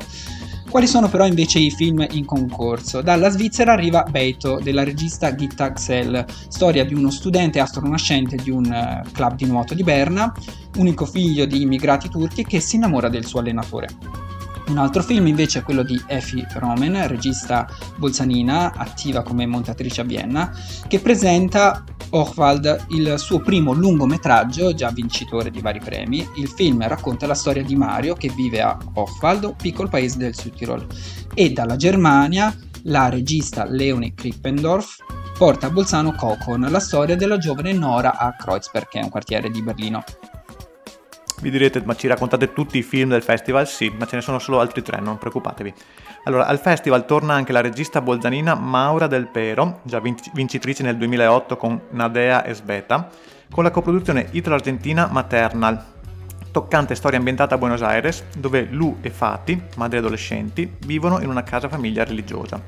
Quali 0.71 0.87
sono 0.87 1.09
però 1.09 1.27
invece 1.27 1.59
i 1.59 1.73
film 1.73 2.07
in 2.13 2.25
concorso? 2.25 3.03
Dalla 3.03 3.29
Svizzera 3.29 3.73
arriva 3.73 4.05
Beito 4.09 4.61
della 4.63 4.85
regista 4.85 5.35
Gitta 5.35 5.65
Axel, 5.65 6.25
storia 6.47 6.85
di 6.85 6.95
uno 6.95 7.11
studente 7.11 7.59
astronascente 7.59 8.37
di 8.37 8.51
un 8.51 8.67
eh, 8.73 9.03
club 9.11 9.35
di 9.35 9.47
nuoto 9.47 9.75
di 9.75 9.83
Berna, 9.83 10.33
unico 10.77 11.05
figlio 11.07 11.45
di 11.47 11.63
immigrati 11.63 12.09
turchi 12.09 12.45
che 12.45 12.61
si 12.61 12.77
innamora 12.77 13.09
del 13.09 13.27
suo 13.27 13.41
allenatore. 13.41 13.89
Un 14.71 14.79
altro 14.79 15.03
film 15.03 15.27
invece 15.27 15.59
è 15.59 15.63
quello 15.65 15.83
di 15.83 16.01
Effie 16.07 16.47
Romen, 16.55 17.09
regista 17.09 17.69
bolzanina, 17.97 18.73
attiva 18.73 19.23
come 19.23 19.45
montatrice 19.45 20.03
a 20.03 20.05
Vienna, 20.05 20.57
che 20.87 21.01
presenta 21.01 21.83
Ochwald, 22.11 22.87
il 22.91 23.15
suo 23.19 23.41
primo 23.41 23.73
lungometraggio, 23.73 24.73
già 24.73 24.91
vincitore 24.91 25.51
di 25.51 25.61
vari 25.61 25.81
premi. 25.81 26.25
Il 26.37 26.47
film 26.47 26.87
racconta 26.87 27.27
la 27.27 27.35
storia 27.35 27.65
di 27.65 27.75
Mario 27.75 28.15
che 28.15 28.29
vive 28.29 28.63
a 28.63 28.79
un 28.95 29.55
piccolo 29.57 29.89
paese 29.89 30.19
del 30.19 30.37
Südtirol. 30.37 30.87
E 31.35 31.51
dalla 31.51 31.75
Germania 31.75 32.57
la 32.85 33.09
regista 33.09 33.65
Leonie 33.65 34.15
Krippendorf 34.15 34.99
porta 35.37 35.67
a 35.67 35.71
Bolzano 35.71 36.13
Kokon, 36.13 36.69
la 36.71 36.81
storia 36.81 37.17
della 37.17 37.39
giovane 37.39 37.73
Nora 37.73 38.17
a 38.17 38.37
Kreuzberg, 38.37 38.87
che 38.87 39.01
è 39.01 39.03
un 39.03 39.11
quartiere 39.11 39.51
di 39.51 39.63
Berlino. 39.63 40.05
Vi 41.41 41.51
direte, 41.51 41.81
ma 41.85 41.97
ci 41.97 42.07
raccontate 42.07 42.53
tutti 42.53 42.77
i 42.77 42.83
film 42.83 43.09
del 43.09 43.23
festival? 43.23 43.67
Sì, 43.67 43.91
ma 43.97 44.07
ce 44.07 44.17
ne 44.17 44.23
sono 44.23 44.39
solo 44.39 44.61
altri 44.61 44.83
tre, 44.83 45.01
non 45.01 45.17
preoccupatevi. 45.17 45.73
Allora, 46.25 46.47
al 46.47 46.59
festival 46.59 47.07
torna 47.07 47.33
anche 47.33 47.53
la 47.53 47.63
regista 47.63 48.03
bolzanina 48.03 48.55
Maura 48.55 49.07
Del 49.07 49.27
Pero, 49.27 49.81
già 49.85 50.01
vinc- 50.01 50.31
vincitrice 50.35 50.83
nel 50.83 50.99
2008 50.99 51.57
con 51.57 51.81
Nadea 51.93 52.45
e 52.45 52.53
Sveta, 52.53 53.09
con 53.51 53.65
la 53.65 53.71
coproduzione 53.71 54.29
italo-argentina 54.33 55.09
Maternal, 55.11 55.83
toccante 56.51 56.95
storia 56.95 57.17
ambientata 57.17 57.55
a 57.55 57.59
Buenos 57.59 57.81
Aires, 57.81 58.25
dove 58.37 58.67
Lu 58.71 58.99
e 59.01 59.09
Fati, 59.09 59.61
madri 59.77 59.97
adolescenti, 59.97 60.71
vivono 60.85 61.21
in 61.21 61.31
una 61.31 61.43
casa 61.43 61.71
famiglia 61.71 62.05
religiosa. 62.05 62.61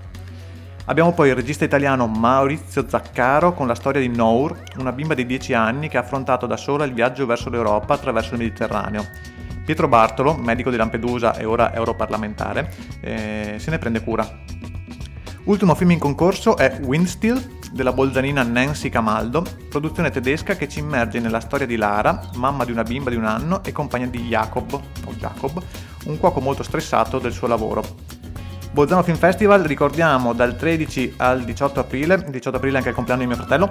Abbiamo 0.87 1.13
poi 1.13 1.29
il 1.29 1.37
regista 1.37 1.65
italiano 1.65 2.09
Maurizio 2.09 2.89
Zaccaro 2.89 3.55
con 3.55 3.69
la 3.69 3.75
storia 3.77 4.01
di 4.01 4.09
Nour, 4.09 4.65
una 4.79 4.91
bimba 4.91 5.15
di 5.15 5.25
10 5.25 5.55
anni 5.55 5.89
che 5.89 5.97
ha 5.97 6.01
affrontato 6.01 6.47
da 6.47 6.57
sola 6.57 6.85
il 6.85 6.93
viaggio 6.93 7.25
verso 7.25 7.51
l'Europa 7.51 7.95
attraverso 7.95 8.35
il 8.35 8.41
Mediterraneo. 8.41 9.07
Pietro 9.65 9.87
Bartolo, 9.87 10.35
medico 10.35 10.71
di 10.71 10.77
Lampedusa 10.77 11.37
e 11.37 11.45
ora 11.45 11.73
europarlamentare, 11.73 12.73
eh, 13.01 13.55
se 13.59 13.71
ne 13.71 13.79
prende 13.79 14.03
cura. 14.03 14.29
Ultimo 15.45 15.77
film 15.77 15.93
in 15.93 16.01
concorso 16.01 16.57
è 16.57 16.81
Windstill 16.83 17.61
della 17.71 17.93
bolzanina 17.93 18.43
Nancy 18.43 18.89
Camaldo, 18.89 19.47
produzione 19.71 20.11
tedesca 20.11 20.57
che 20.57 20.69
ci 20.69 20.81
immerge 20.81 21.21
nella 21.21 21.41
storia 21.41 21.67
di 21.67 21.77
Lara, 21.77 22.29
mamma 22.35 22.65
di 22.65 22.73
una 22.73 22.83
bimba 22.83 23.09
di 23.09 23.17
un 23.17 23.25
anno 23.25 23.63
e 23.63 23.71
compagna 23.71 24.07
di 24.07 24.21
Jacob, 24.23 24.81
Jacob, 25.17 25.63
un 26.07 26.19
cuoco 26.19 26.41
molto 26.41 26.65
stressato 26.65 27.21
del 27.21 27.33
suo 27.33 27.47
lavoro. 27.47 28.02
Bolzano 28.73 29.03
Film 29.03 29.19
Festival, 29.19 29.63
ricordiamo 29.65 30.33
dal 30.33 30.57
13 30.57 31.15
al 31.19 31.45
18 31.45 31.81
aprile, 31.81 32.15
il 32.15 32.31
18 32.31 32.57
aprile 32.57 32.75
è 32.75 32.77
anche 32.79 32.89
il 32.89 32.95
compleanno 32.95 33.21
di 33.21 33.27
mio 33.27 33.37
fratello, 33.37 33.71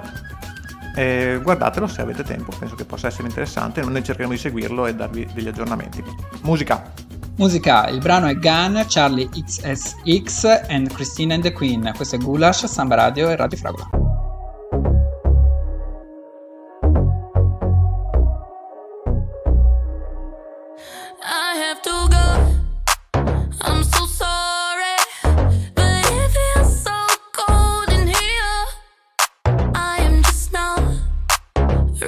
e 0.94 1.40
guardatelo 1.42 1.88
se 1.88 2.02
avete 2.02 2.22
tempo, 2.22 2.52
penso 2.56 2.76
che 2.76 2.84
possa 2.84 3.08
essere 3.08 3.26
interessante, 3.26 3.82
noi 3.82 4.04
cercheremo 4.04 4.32
di 4.32 4.38
seguirlo 4.38 4.86
e 4.86 4.94
darvi 4.94 5.28
degli 5.34 5.48
aggiornamenti. 5.48 6.04
Musica! 6.42 6.92
Musica, 7.36 7.88
il 7.88 7.98
brano 7.98 8.26
è 8.28 8.34
Gun, 8.36 8.84
Charlie 8.86 9.28
XSX 9.28 10.44
and 10.68 10.92
Christine 10.92 11.34
and 11.34 11.42
the 11.42 11.52
Queen. 11.52 11.92
Questo 11.96 12.16
è 12.16 12.18
Gulash, 12.18 12.66
Samba 12.66 12.94
Radio 12.94 13.28
e 13.30 13.36
Radio 13.36 13.58
Fragola. 13.58 14.11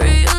Real 0.01 0.34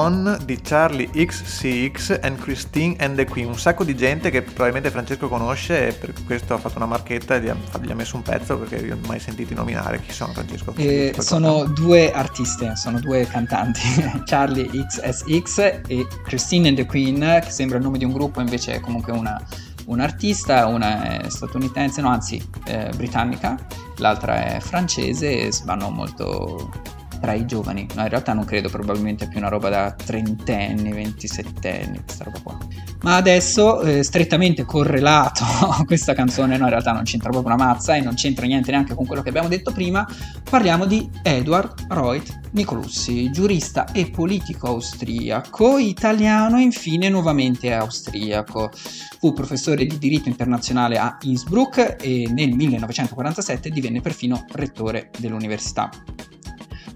Gone 0.00 0.38
di 0.46 0.58
Charlie 0.62 1.10
XCX 1.12 2.20
and 2.22 2.38
Christine 2.38 2.96
and 3.00 3.16
the 3.16 3.26
Queen. 3.26 3.48
Un 3.48 3.58
sacco 3.58 3.84
di 3.84 3.94
gente 3.94 4.30
che 4.30 4.40
probabilmente 4.40 4.90
Francesco 4.90 5.28
conosce 5.28 5.88
e 5.88 5.92
per 5.92 6.14
questo 6.24 6.54
ha 6.54 6.58
fatto 6.58 6.78
una 6.78 6.86
marchetta 6.86 7.34
e 7.34 7.42
gli 7.42 7.48
ha, 7.48 7.56
gli 7.82 7.90
ha 7.90 7.94
messo 7.94 8.16
un 8.16 8.22
pezzo 8.22 8.56
perché 8.56 8.76
io 8.76 8.94
non 8.94 9.04
ho 9.04 9.08
mai 9.08 9.20
sentiti 9.20 9.52
nominare. 9.52 10.00
Chi 10.00 10.10
sono 10.10 10.32
Francesco? 10.32 10.72
Eh, 10.76 11.14
sono 11.18 11.64
due 11.64 12.12
artiste, 12.12 12.76
sono 12.76 12.98
due 12.98 13.26
cantanti, 13.26 13.82
Charlie 14.24 14.70
XSX 14.70 15.58
e 15.86 16.06
Christine 16.24 16.68
and 16.68 16.78
the 16.78 16.86
Queen, 16.86 17.20
che 17.44 17.50
sembra 17.50 17.76
il 17.76 17.84
nome 17.84 17.98
di 17.98 18.06
un 18.06 18.12
gruppo, 18.12 18.40
invece 18.40 18.76
è 18.76 18.80
comunque 18.80 19.12
una, 19.12 19.38
un'artista, 19.84 20.64
una 20.64 21.20
è 21.20 21.28
statunitense, 21.28 22.00
no 22.00 22.08
anzi 22.08 22.42
eh, 22.64 22.90
britannica, 22.96 23.54
l'altra 23.96 24.54
è 24.54 24.60
francese 24.60 25.42
e 25.42 25.52
vanno 25.66 25.90
molto 25.90 26.70
tra 27.20 27.34
i 27.34 27.46
giovani. 27.46 27.86
No, 27.94 28.02
in 28.02 28.08
realtà 28.08 28.32
non 28.32 28.44
credo, 28.44 28.68
probabilmente 28.68 29.24
è 29.24 29.28
più 29.28 29.38
una 29.38 29.48
roba 29.48 29.68
da 29.68 29.92
trentenni, 29.92 30.92
ventisettenni, 30.92 32.02
questa 32.02 32.24
roba 32.24 32.40
qua. 32.42 32.58
Ma 33.02 33.16
adesso, 33.16 33.80
eh, 33.82 34.02
strettamente 34.02 34.64
correlato 34.64 35.44
a 35.70 35.84
questa 35.86 36.14
canzone, 36.14 36.56
no, 36.56 36.64
in 36.64 36.70
realtà 36.70 36.92
non 36.92 37.04
c'entra 37.04 37.30
proprio 37.30 37.54
una 37.54 37.64
mazza 37.64 37.94
e 37.94 38.00
non 38.00 38.14
c'entra 38.14 38.46
niente 38.46 38.70
neanche 38.70 38.94
con 38.94 39.06
quello 39.06 39.22
che 39.22 39.28
abbiamo 39.28 39.48
detto 39.48 39.72
prima, 39.72 40.06
parliamo 40.48 40.86
di 40.86 41.08
Edward 41.22 41.86
Reut 41.88 42.38
Nicolussi, 42.52 43.30
giurista 43.30 43.90
e 43.92 44.10
politico 44.10 44.66
austriaco, 44.68 45.78
italiano 45.78 46.58
e 46.58 46.62
infine 46.62 47.08
nuovamente 47.08 47.72
austriaco. 47.72 48.70
Fu 49.18 49.32
professore 49.32 49.86
di 49.86 49.98
diritto 49.98 50.28
internazionale 50.28 50.98
a 50.98 51.16
Innsbruck 51.22 51.96
e 52.00 52.28
nel 52.32 52.52
1947 52.54 53.70
divenne 53.70 54.00
perfino 54.00 54.44
rettore 54.52 55.10
dell'università 55.18 55.90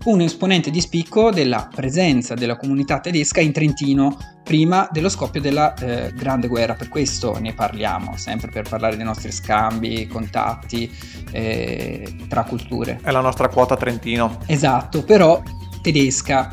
un 0.05 0.21
esponente 0.21 0.71
di 0.71 0.81
spicco 0.81 1.31
della 1.31 1.69
presenza 1.73 2.35
della 2.35 2.57
comunità 2.57 3.01
tedesca 3.01 3.41
in 3.41 3.53
Trentino 3.53 4.19
prima 4.43 4.89
dello 4.91 5.09
scoppio 5.09 5.41
della 5.41 5.73
eh, 5.75 6.13
Grande 6.13 6.49
Guerra, 6.49 6.75
per 6.75 6.89
questo 6.89 7.39
ne 7.39 7.55
parliamo, 7.55 8.17
sempre 8.17 8.51
per 8.51 8.69
parlare 8.69 8.97
dei 8.97 9.05
nostri 9.05 9.31
scambi, 9.33 10.07
contatti 10.07 10.93
eh, 11.31 12.17
tra 12.29 12.45
culture. 12.45 13.01
È 13.03 13.11
la 13.11 13.21
nostra 13.21 13.49
quota 13.49 13.77
Trentino. 13.77 14.41
Esatto, 14.47 15.03
però 15.03 15.43
tedesca. 15.81 16.51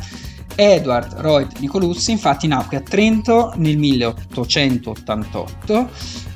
Edward 0.53 1.13
Reut 1.13 1.59
Nicolussi 1.59 2.11
infatti 2.11 2.45
nacque 2.45 2.75
a 2.77 2.81
Trento 2.81 3.53
nel 3.55 3.77
1888 3.77 5.89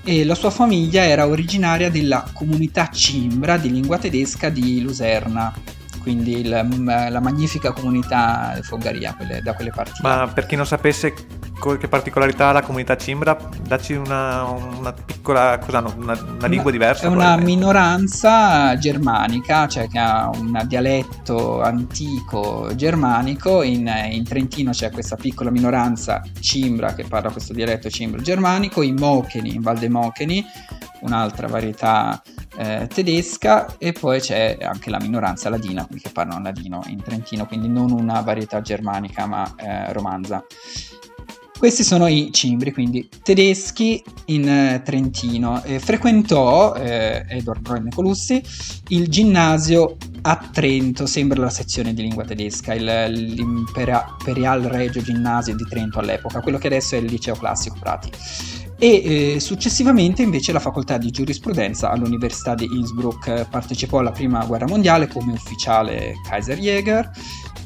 e 0.05 0.23
la 0.23 0.35
sua 0.35 0.51
famiglia 0.51 1.03
era 1.03 1.27
originaria 1.27 1.89
della 1.89 2.23
comunità 2.31 2.89
cimbra 2.89 3.57
di 3.57 3.71
lingua 3.71 3.97
tedesca 3.97 4.49
di 4.49 4.81
Luserna 4.81 5.51
quindi 6.05 6.41
il, 6.41 6.49
la 6.49 7.19
magnifica 7.19 7.71
comunità 7.71 8.59
Fogaria 8.61 9.15
quelle, 9.15 9.41
da 9.41 9.55
quelle 9.55 9.71
parti. 9.71 10.03
Ma 10.03 10.29
per 10.31 10.45
chi 10.45 10.55
non 10.55 10.67
sapesse 10.67 11.11
che 11.79 11.87
particolarità 11.87 12.49
ha 12.49 12.51
la 12.51 12.61
comunità 12.61 12.95
cimbra, 12.95 13.35
dacci 13.65 13.93
una, 13.93 14.43
una 14.43 14.93
piccola, 14.93 15.57
cos'hanno, 15.57 15.95
una, 15.97 16.15
una 16.37 16.45
lingua 16.45 16.69
diversa? 16.69 17.07
È 17.07 17.09
una 17.09 17.37
minoranza 17.37 18.77
germanica, 18.77 19.67
cioè 19.67 19.87
che 19.87 19.97
ha 19.97 20.29
un 20.31 20.61
dialetto 20.67 21.63
antico 21.63 22.69
germanico, 22.75 23.63
in, 23.63 23.91
in 24.11 24.23
Trentino 24.23 24.69
c'è 24.69 24.91
questa 24.91 25.15
piccola 25.15 25.49
minoranza 25.49 26.21
cimbra 26.39 26.93
che 26.93 27.05
parla 27.05 27.31
questo 27.31 27.51
dialetto 27.51 27.89
cimbro 27.89 28.21
germanico, 28.21 28.83
in 28.83 28.93
Mocheni, 28.93 29.55
in 29.55 29.61
Val 29.61 29.79
dei 29.79 29.89
Mocheni, 29.89 30.45
un'altra 31.01 31.47
varietà 31.47 32.21
eh, 32.57 32.87
tedesca 32.91 33.77
e 33.77 33.91
poi 33.91 34.19
c'è 34.19 34.57
anche 34.61 34.89
la 34.89 34.99
minoranza 34.99 35.49
ladina 35.49 35.87
che 35.87 36.09
parlano 36.11 36.41
ladino 36.41 36.83
in 36.87 37.01
Trentino, 37.01 37.45
quindi 37.45 37.67
non 37.67 37.91
una 37.91 38.21
varietà 38.21 38.61
germanica 38.61 39.25
ma 39.25 39.55
eh, 39.57 39.93
romanza. 39.93 40.43
Questi 41.57 41.83
sono 41.83 42.07
i 42.07 42.29
cimbri, 42.33 42.73
quindi 42.73 43.07
tedeschi 43.23 44.03
in 44.25 44.47
eh, 44.47 44.81
Trentino. 44.83 45.63
Eh, 45.63 45.79
frequentò 45.79 46.75
eh, 46.75 47.25
Edward 47.29 47.65
Roy 47.65 47.81
Nicolussi 47.81 48.43
il 48.89 49.07
ginnasio 49.07 49.95
a 50.23 50.49
Trento, 50.51 51.05
sembra 51.05 51.39
la 51.41 51.49
sezione 51.49 51.93
di 51.93 52.01
lingua 52.01 52.25
tedesca, 52.25 52.73
il, 52.73 52.83
l'Imperial 52.83 54.63
Regio 54.63 55.01
Ginnasio 55.01 55.55
di 55.55 55.63
Trento 55.63 55.99
all'epoca, 55.99 56.41
quello 56.41 56.57
che 56.57 56.67
adesso 56.67 56.95
è 56.95 56.97
il 56.97 57.05
liceo 57.05 57.35
classico 57.35 57.77
Prati 57.79 58.09
e 58.77 59.35
eh, 59.35 59.39
successivamente 59.39 60.21
invece 60.21 60.51
la 60.51 60.59
facoltà 60.59 60.97
di 60.97 61.09
giurisprudenza 61.09 61.89
all'Università 61.89 62.55
di 62.55 62.65
Innsbruck 62.65 63.47
partecipò 63.49 63.99
alla 63.99 64.11
prima 64.11 64.43
guerra 64.45 64.67
mondiale 64.67 65.07
come 65.07 65.31
ufficiale 65.31 66.15
Kaiserjäger, 66.27 67.09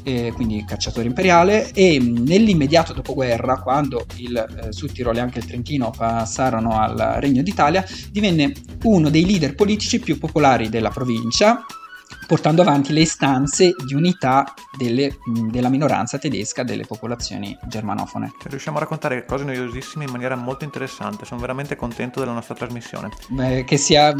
eh, 0.04 0.32
quindi 0.34 0.64
cacciatore 0.64 1.06
imperiale, 1.06 1.72
e 1.72 1.98
nell'immediato 1.98 2.92
dopoguerra, 2.92 3.60
quando 3.60 4.06
il 4.16 4.36
eh, 4.36 4.72
Sud 4.72 4.92
Tirolo 4.92 5.18
e 5.18 5.20
anche 5.20 5.40
il 5.40 5.46
Trentino 5.46 5.90
passarono 5.90 6.78
al 6.78 7.16
Regno 7.18 7.42
d'Italia, 7.42 7.84
divenne 8.10 8.52
uno 8.84 9.10
dei 9.10 9.26
leader 9.26 9.54
politici 9.54 9.98
più 9.98 10.18
popolari 10.18 10.68
della 10.68 10.90
provincia 10.90 11.64
portando 12.26 12.62
avanti 12.62 12.92
le 12.92 13.00
istanze 13.00 13.74
di 13.84 13.94
unità 13.94 14.54
delle, 14.76 15.18
della 15.50 15.68
minoranza 15.68 16.18
tedesca 16.18 16.62
delle 16.62 16.86
popolazioni 16.86 17.56
germanofone. 17.66 18.32
Cioè, 18.40 18.50
riusciamo 18.50 18.76
a 18.76 18.80
raccontare 18.80 19.24
cose 19.24 19.44
noiosissime 19.44 20.04
in 20.04 20.10
maniera 20.10 20.36
molto 20.36 20.64
interessante, 20.64 21.24
sono 21.24 21.40
veramente 21.40 21.76
contento 21.76 22.20
della 22.20 22.32
nostra 22.32 22.54
trasmissione. 22.54 23.10
Beh, 23.28 23.64
che 23.64 23.76
sia 23.76 24.14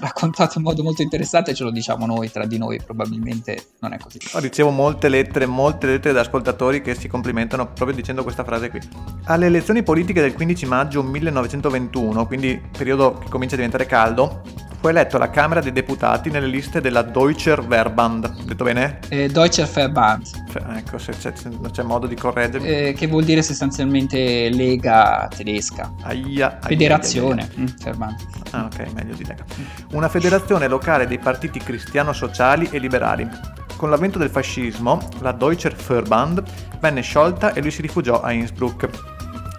raccontato 0.00 0.58
in 0.58 0.64
modo 0.64 0.82
molto 0.82 1.02
interessante 1.02 1.54
ce 1.54 1.64
lo 1.64 1.70
diciamo 1.70 2.06
noi, 2.06 2.30
tra 2.30 2.46
di 2.46 2.58
noi 2.58 2.80
probabilmente 2.82 3.70
non 3.80 3.92
è 3.92 3.98
così. 3.98 4.18
Ricevo 4.34 4.70
molte 4.70 5.08
lettere, 5.08 5.46
molte 5.46 5.86
lettere 5.86 6.14
da 6.14 6.20
ascoltatori 6.20 6.80
che 6.80 6.94
si 6.94 7.08
complimentano 7.08 7.72
proprio 7.72 7.96
dicendo 7.96 8.22
questa 8.22 8.44
frase 8.44 8.70
qui. 8.70 8.80
Alle 9.24 9.46
elezioni 9.46 9.82
politiche 9.82 10.20
del 10.20 10.34
15 10.34 10.66
maggio 10.66 11.02
1921, 11.02 12.26
quindi 12.26 12.60
periodo 12.70 13.18
che 13.18 13.28
comincia 13.28 13.54
a 13.54 13.58
diventare 13.58 13.86
caldo, 13.86 14.70
fu 14.82 14.88
eletto 14.88 15.14
alla 15.14 15.30
Camera 15.30 15.60
dei 15.60 15.70
Deputati 15.70 16.28
nelle 16.28 16.48
liste 16.48 16.80
della 16.80 17.02
Deutscher 17.02 17.64
Verband. 17.64 18.42
Detto 18.42 18.64
bene? 18.64 18.98
Eh, 19.10 19.28
Deutscher 19.28 19.68
Verband. 19.68 20.26
Cioè, 20.50 20.62
ecco, 20.76 20.98
se 20.98 21.12
c'è, 21.12 21.32
se 21.36 21.50
non 21.50 21.70
c'è 21.70 21.84
modo 21.84 22.08
di 22.08 22.16
correggermi. 22.16 22.66
Eh, 22.66 22.92
che 22.92 23.06
vuol 23.06 23.22
dire 23.22 23.42
sostanzialmente 23.42 24.48
Lega 24.50 25.28
tedesca. 25.34 25.92
Aia, 26.02 26.48
aia, 26.48 26.58
Federazione. 26.62 27.42
aia. 27.42 27.60
Mm, 27.60 27.66
Verband. 27.80 28.16
Ah, 28.50 28.64
ok, 28.64 28.92
meglio 28.92 29.14
di 29.14 29.24
Lega. 29.24 29.44
Una 29.92 30.08
federazione 30.08 30.66
locale 30.66 31.06
dei 31.06 31.20
partiti 31.20 31.60
cristiano-sociali 31.60 32.68
e 32.72 32.78
liberali. 32.80 33.28
Con 33.76 33.88
l'avvento 33.88 34.18
del 34.18 34.30
fascismo, 34.30 35.00
la 35.20 35.30
Deutscher 35.30 35.76
Verband 35.76 36.42
venne 36.80 37.02
sciolta 37.02 37.52
e 37.52 37.60
lui 37.60 37.70
si 37.70 37.82
rifugiò 37.82 38.20
a 38.20 38.32
Innsbruck. 38.32 38.88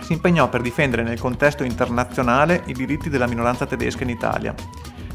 Si 0.02 0.12
impegnò 0.12 0.50
per 0.50 0.60
difendere 0.60 1.02
nel 1.04 1.18
contesto 1.18 1.64
internazionale 1.64 2.64
i 2.66 2.74
diritti 2.74 3.10
della 3.10 3.26
minoranza 3.26 3.66
tedesca 3.66 4.04
in 4.04 4.10
Italia. 4.10 4.54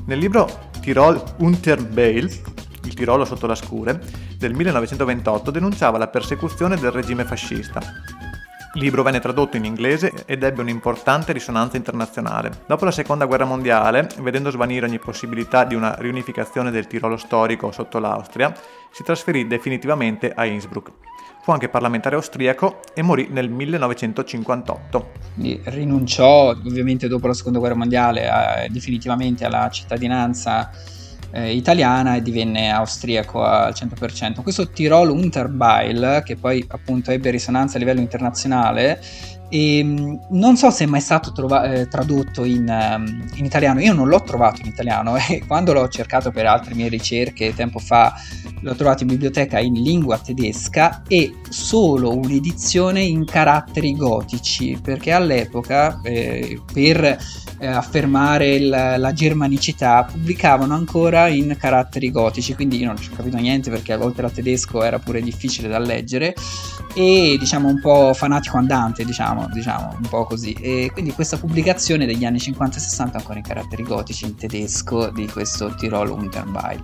Nel 0.08 0.20
libro 0.20 0.70
Tirol 0.80 1.22
unter 1.40 1.84
Beil, 1.84 2.24
il 2.84 2.94
Tirolo 2.94 3.26
sotto 3.26 3.46
la 3.46 3.54
scure, 3.54 4.00
del 4.38 4.54
1928 4.54 5.50
denunciava 5.50 5.98
la 5.98 6.08
persecuzione 6.08 6.76
del 6.76 6.90
regime 6.90 7.26
fascista. 7.26 7.78
Il 8.72 8.80
libro 8.80 9.02
venne 9.02 9.20
tradotto 9.20 9.58
in 9.58 9.66
inglese 9.66 10.24
ed 10.24 10.44
ebbe 10.44 10.62
un'importante 10.62 11.34
risonanza 11.34 11.76
internazionale. 11.76 12.62
Dopo 12.66 12.86
la 12.86 12.90
seconda 12.90 13.26
guerra 13.26 13.44
mondiale, 13.44 14.08
vedendo 14.20 14.48
svanire 14.48 14.86
ogni 14.86 14.98
possibilità 14.98 15.64
di 15.64 15.74
una 15.74 15.94
riunificazione 15.98 16.70
del 16.70 16.86
Tirolo 16.86 17.18
storico 17.18 17.70
sotto 17.70 17.98
l'Austria, 17.98 18.50
si 18.90 19.02
trasferì 19.02 19.46
definitivamente 19.46 20.32
a 20.32 20.46
Innsbruck. 20.46 20.90
Fu 21.48 21.54
anche 21.54 21.70
parlamentare 21.70 22.14
austriaco 22.14 22.80
e 22.92 23.00
morì 23.00 23.28
nel 23.30 23.48
1958. 23.48 25.12
Quindi 25.32 25.58
rinunciò 25.64 26.50
ovviamente 26.50 27.08
dopo 27.08 27.26
la 27.26 27.32
seconda 27.32 27.58
guerra 27.58 27.74
mondiale 27.74 28.28
a- 28.28 28.66
definitivamente 28.68 29.46
alla 29.46 29.70
cittadinanza 29.70 30.70
eh, 31.30 31.54
italiana 31.54 32.16
e 32.16 32.20
divenne 32.20 32.70
austriaco 32.70 33.42
al 33.44 33.72
100%. 33.72 34.42
Questo 34.42 34.68
Tirol 34.68 35.08
Unterbeil, 35.08 36.20
che 36.22 36.36
poi 36.36 36.62
appunto 36.68 37.12
ebbe 37.12 37.30
risonanza 37.30 37.76
a 37.76 37.78
livello 37.78 38.00
internazionale, 38.00 39.00
e, 39.48 39.82
mh, 39.82 40.26
non 40.32 40.56
so 40.58 40.70
se 40.70 40.84
è 40.84 40.86
mai 40.86 41.00
stato 41.00 41.32
trova- 41.32 41.64
eh, 41.64 41.88
tradotto 41.88 42.44
in, 42.44 42.68
ehm, 42.68 43.28
in 43.36 43.44
italiano, 43.46 43.80
io 43.80 43.94
non 43.94 44.08
l'ho 44.08 44.22
trovato 44.22 44.60
in 44.60 44.66
italiano 44.66 45.16
e 45.28 45.42
quando 45.46 45.72
l'ho 45.72 45.88
cercato 45.88 46.30
per 46.30 46.44
altre 46.44 46.74
mie 46.74 46.88
ricerche 46.88 47.54
tempo 47.54 47.78
fa 47.78 48.12
l'ho 48.60 48.74
trovato 48.74 49.02
in 49.02 49.08
biblioteca 49.08 49.58
in 49.58 49.74
lingua 49.74 50.18
tedesca 50.18 51.02
e 51.06 51.34
solo 51.48 52.14
un'edizione 52.16 53.00
in 53.02 53.24
caratteri 53.24 53.96
gotici 53.96 54.78
perché 54.82 55.12
all'epoca 55.12 56.00
eh, 56.02 56.60
per 56.72 57.04
eh, 57.60 57.66
affermare 57.66 58.54
il- 58.54 58.68
la 58.68 59.12
germanicità 59.12 60.04
pubblicavano 60.04 60.74
ancora 60.74 61.28
in 61.28 61.56
caratteri 61.58 62.10
gotici 62.10 62.54
quindi 62.54 62.78
io 62.78 62.86
non 62.86 62.96
ci 62.96 63.10
ho 63.12 63.16
capito 63.16 63.36
niente 63.36 63.70
perché 63.70 63.92
a 63.92 63.98
volte 63.98 64.22
la 64.22 64.30
tedesco 64.30 64.82
era 64.82 64.98
pure 64.98 65.20
difficile 65.20 65.68
da 65.68 65.78
leggere 65.78 66.34
e 66.94 67.36
diciamo 67.38 67.68
un 67.68 67.80
po' 67.80 68.12
fanatico 68.14 68.56
andante 68.56 69.04
diciamo, 69.04 69.48
diciamo 69.52 69.96
un 70.00 70.08
po' 70.08 70.24
così. 70.24 70.52
E 70.52 70.90
quindi 70.92 71.12
questa 71.12 71.36
pubblicazione 71.36 72.06
degli 72.06 72.24
anni 72.24 72.40
50 72.40 72.76
e 72.76 72.80
60 72.80 73.18
ancora 73.18 73.38
in 73.38 73.44
caratteri 73.44 73.82
gotici 73.82 74.24
in 74.24 74.34
tedesco 74.34 75.10
di 75.10 75.26
questo 75.26 75.74
Tirol 75.74 76.10
Unterbeil 76.10 76.80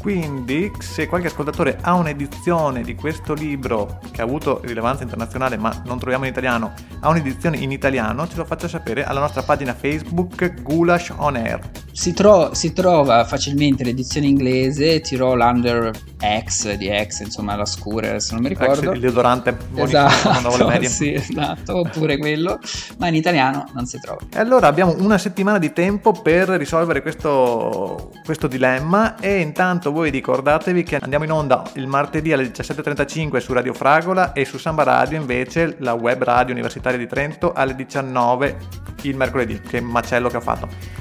Quindi, 0.00 0.70
se 0.78 1.06
qualche 1.06 1.26
ascoltatore 1.26 1.78
ha 1.80 1.94
un'edizione 1.94 2.82
di 2.82 2.94
questo 2.94 3.34
libro 3.34 3.98
che 4.12 4.20
ha 4.20 4.24
avuto 4.24 4.60
rilevanza 4.64 5.02
internazionale 5.02 5.56
ma 5.56 5.82
non 5.84 5.98
troviamo 5.98 6.24
in 6.24 6.30
italiano, 6.30 6.72
ha 7.00 7.08
un'edizione 7.08 7.56
in 7.58 7.72
italiano, 7.72 8.26
ce 8.28 8.36
lo 8.36 8.44
faccia 8.44 8.68
sapere 8.68 9.04
alla 9.04 9.20
nostra 9.20 9.42
pagina 9.42 9.74
Facebook 9.74 10.62
Gulash 10.62 11.12
On 11.16 11.36
Air. 11.36 11.77
Si, 11.98 12.12
tro- 12.12 12.54
si 12.54 12.72
trova 12.72 13.24
facilmente 13.24 13.82
l'edizione 13.82 14.28
inglese 14.28 15.00
Tirol 15.00 15.40
Under 15.40 15.90
X 16.44 16.74
di 16.74 16.88
X, 16.88 17.22
insomma 17.22 17.56
la 17.56 17.64
scura, 17.64 18.20
se 18.20 18.34
non 18.34 18.42
mi 18.44 18.50
ricordo. 18.50 18.92
Il 18.92 19.00
deodorante 19.00 19.56
Esatto, 19.74 20.78
sì, 20.86 21.14
esatto, 21.14 21.78
oppure 21.78 22.16
quello, 22.18 22.60
ma 22.98 23.08
in 23.08 23.16
italiano 23.16 23.68
non 23.74 23.86
si 23.86 23.98
trova. 23.98 24.20
E 24.32 24.38
allora 24.38 24.68
abbiamo 24.68 24.94
una 25.00 25.18
settimana 25.18 25.58
di 25.58 25.72
tempo 25.72 26.12
per 26.12 26.50
risolvere 26.50 27.02
questo, 27.02 28.12
questo 28.24 28.46
dilemma 28.46 29.18
e 29.18 29.40
intanto 29.40 29.90
voi 29.90 30.10
ricordatevi 30.10 30.84
che 30.84 30.98
andiamo 31.00 31.24
in 31.24 31.32
onda 31.32 31.68
il 31.72 31.88
martedì 31.88 32.32
alle 32.32 32.44
17.35 32.44 33.38
su 33.38 33.52
Radio 33.52 33.74
Fragola 33.74 34.34
e 34.34 34.44
su 34.44 34.56
Samba 34.56 34.84
Radio 34.84 35.18
invece 35.18 35.74
la 35.80 35.94
web 35.94 36.22
radio 36.22 36.54
universitaria 36.54 36.96
di 36.96 37.08
Trento 37.08 37.52
alle 37.52 37.74
19 37.74 38.56
il 39.02 39.16
mercoledì, 39.16 39.60
che 39.60 39.80
macello 39.80 40.28
che 40.28 40.36
ho 40.36 40.40
fatto. 40.40 40.98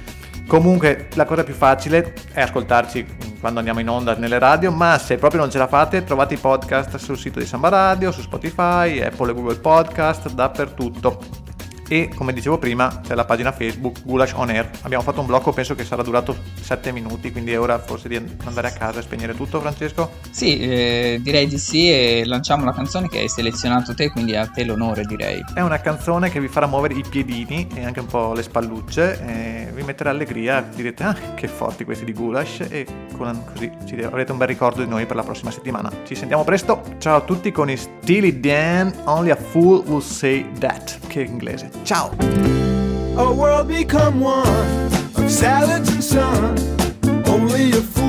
Comunque 0.48 1.10
la 1.16 1.26
cosa 1.26 1.44
più 1.44 1.54
facile 1.54 2.14
è 2.32 2.40
ascoltarci 2.40 3.06
quando 3.42 3.60
andiamo 3.60 3.82
in 3.82 3.90
onda 3.90 4.16
nelle 4.16 4.40
radio, 4.40 4.72
ma 4.72 4.98
se 4.98 5.18
proprio 5.18 5.42
non 5.42 5.52
ce 5.52 5.58
la 5.58 5.68
fate 5.68 6.06
trovate 6.06 6.36
i 6.36 6.38
podcast 6.38 6.96
sul 6.96 7.18
sito 7.18 7.40
di 7.40 7.46
Samba 7.46 7.68
Radio, 7.68 8.14
su 8.14 8.22
Spotify, 8.22 9.02
Apple 9.02 9.32
e 9.32 9.34
Google 9.34 9.58
Podcast, 9.58 10.30
dappertutto. 10.30 11.47
E 11.88 12.10
come 12.14 12.34
dicevo 12.34 12.58
prima 12.58 13.02
c'è 13.06 13.16
la 13.16 13.26
pagina 13.26 13.52
Facebook 13.52 14.04
Gulash 14.04 14.34
On 14.34 14.50
Air. 14.50 14.70
Abbiamo 14.82 15.04
fatto 15.04 15.22
un 15.22 15.26
blocco, 15.26 15.54
penso 15.54 15.76
che 15.76 15.86
sarà 15.86 16.04
durato 16.04 16.36
7 16.60 16.92
minuti, 16.92 17.32
quindi 17.32 17.52
è 17.52 17.60
ora 17.60 17.80
forse 17.80 18.10
di 18.10 18.16
andare 18.44 18.68
a 18.68 18.72
casa 18.72 19.00
e 19.00 19.04
spegnere 19.04 19.36
tutto, 19.36 19.60
Francesco? 19.60 20.12
Sì, 20.30 20.60
eh, 20.60 21.20
direi 21.22 21.48
di 21.48 21.58
sì 21.58 21.90
e 21.90 22.24
lanciamo 22.26 22.66
la 22.66 22.74
canzone 22.74 23.08
che 23.08 23.20
hai 23.20 23.30
selezionato 23.30 23.94
te, 23.94 24.10
quindi 24.12 24.36
a 24.36 24.48
te 24.48 24.64
l'onore 24.64 25.04
direi. 25.04 25.44
È 25.54 25.62
una 25.62 25.80
canzone 25.80 26.30
che 26.30 26.40
vi 26.40 26.48
farà 26.48 26.68
muovere 26.68 26.96
i 26.96 27.04
piedini 27.08 27.68
e 27.74 27.86
anche 27.86 28.00
un 28.02 28.08
po' 28.08 28.34
le 28.34 28.44
spallucce, 28.44 29.20
e 29.26 29.72
vi 29.74 29.84
metterà 29.84 30.10
allegria, 30.10 30.62
direte 30.62 31.04
ah 31.04 31.16
che 31.36 31.48
forti 31.48 31.86
questi 31.86 32.04
di 32.06 32.14
Gulash 32.14 32.66
e 32.70 32.86
con- 33.16 33.44
così 33.46 33.72
ci 33.86 33.96
avrete 34.02 34.32
un 34.32 34.38
bel 34.38 34.48
ricordo 34.48 34.84
di 34.84 34.90
noi 34.90 35.06
per 35.06 35.16
la 35.16 35.24
prossima 35.24 35.52
settimana. 35.52 35.92
Ci 36.06 36.16
sentiamo 36.16 36.44
presto, 36.44 36.84
ciao 36.98 37.18
a 37.18 37.22
tutti 37.22 37.52
con 37.52 37.70
i 37.70 37.78
Steely 37.78 38.40
Dan, 38.40 38.94
Only 39.06 39.30
a 39.30 39.36
Fool 39.36 39.84
Will 39.86 40.02
Say 40.02 40.46
That, 40.60 41.00
che 41.08 41.24
è 41.24 41.26
inglese. 41.26 41.77
Ciao. 41.84 42.12
A 43.18 43.34
world 43.34 43.68
become 43.68 44.20
one 44.20 44.48
of 45.16 45.32
salads 45.32 45.90
and 45.90 46.04
sun. 46.04 46.58
Only 47.28 47.72
a 47.72 47.82
fool. 47.82 48.07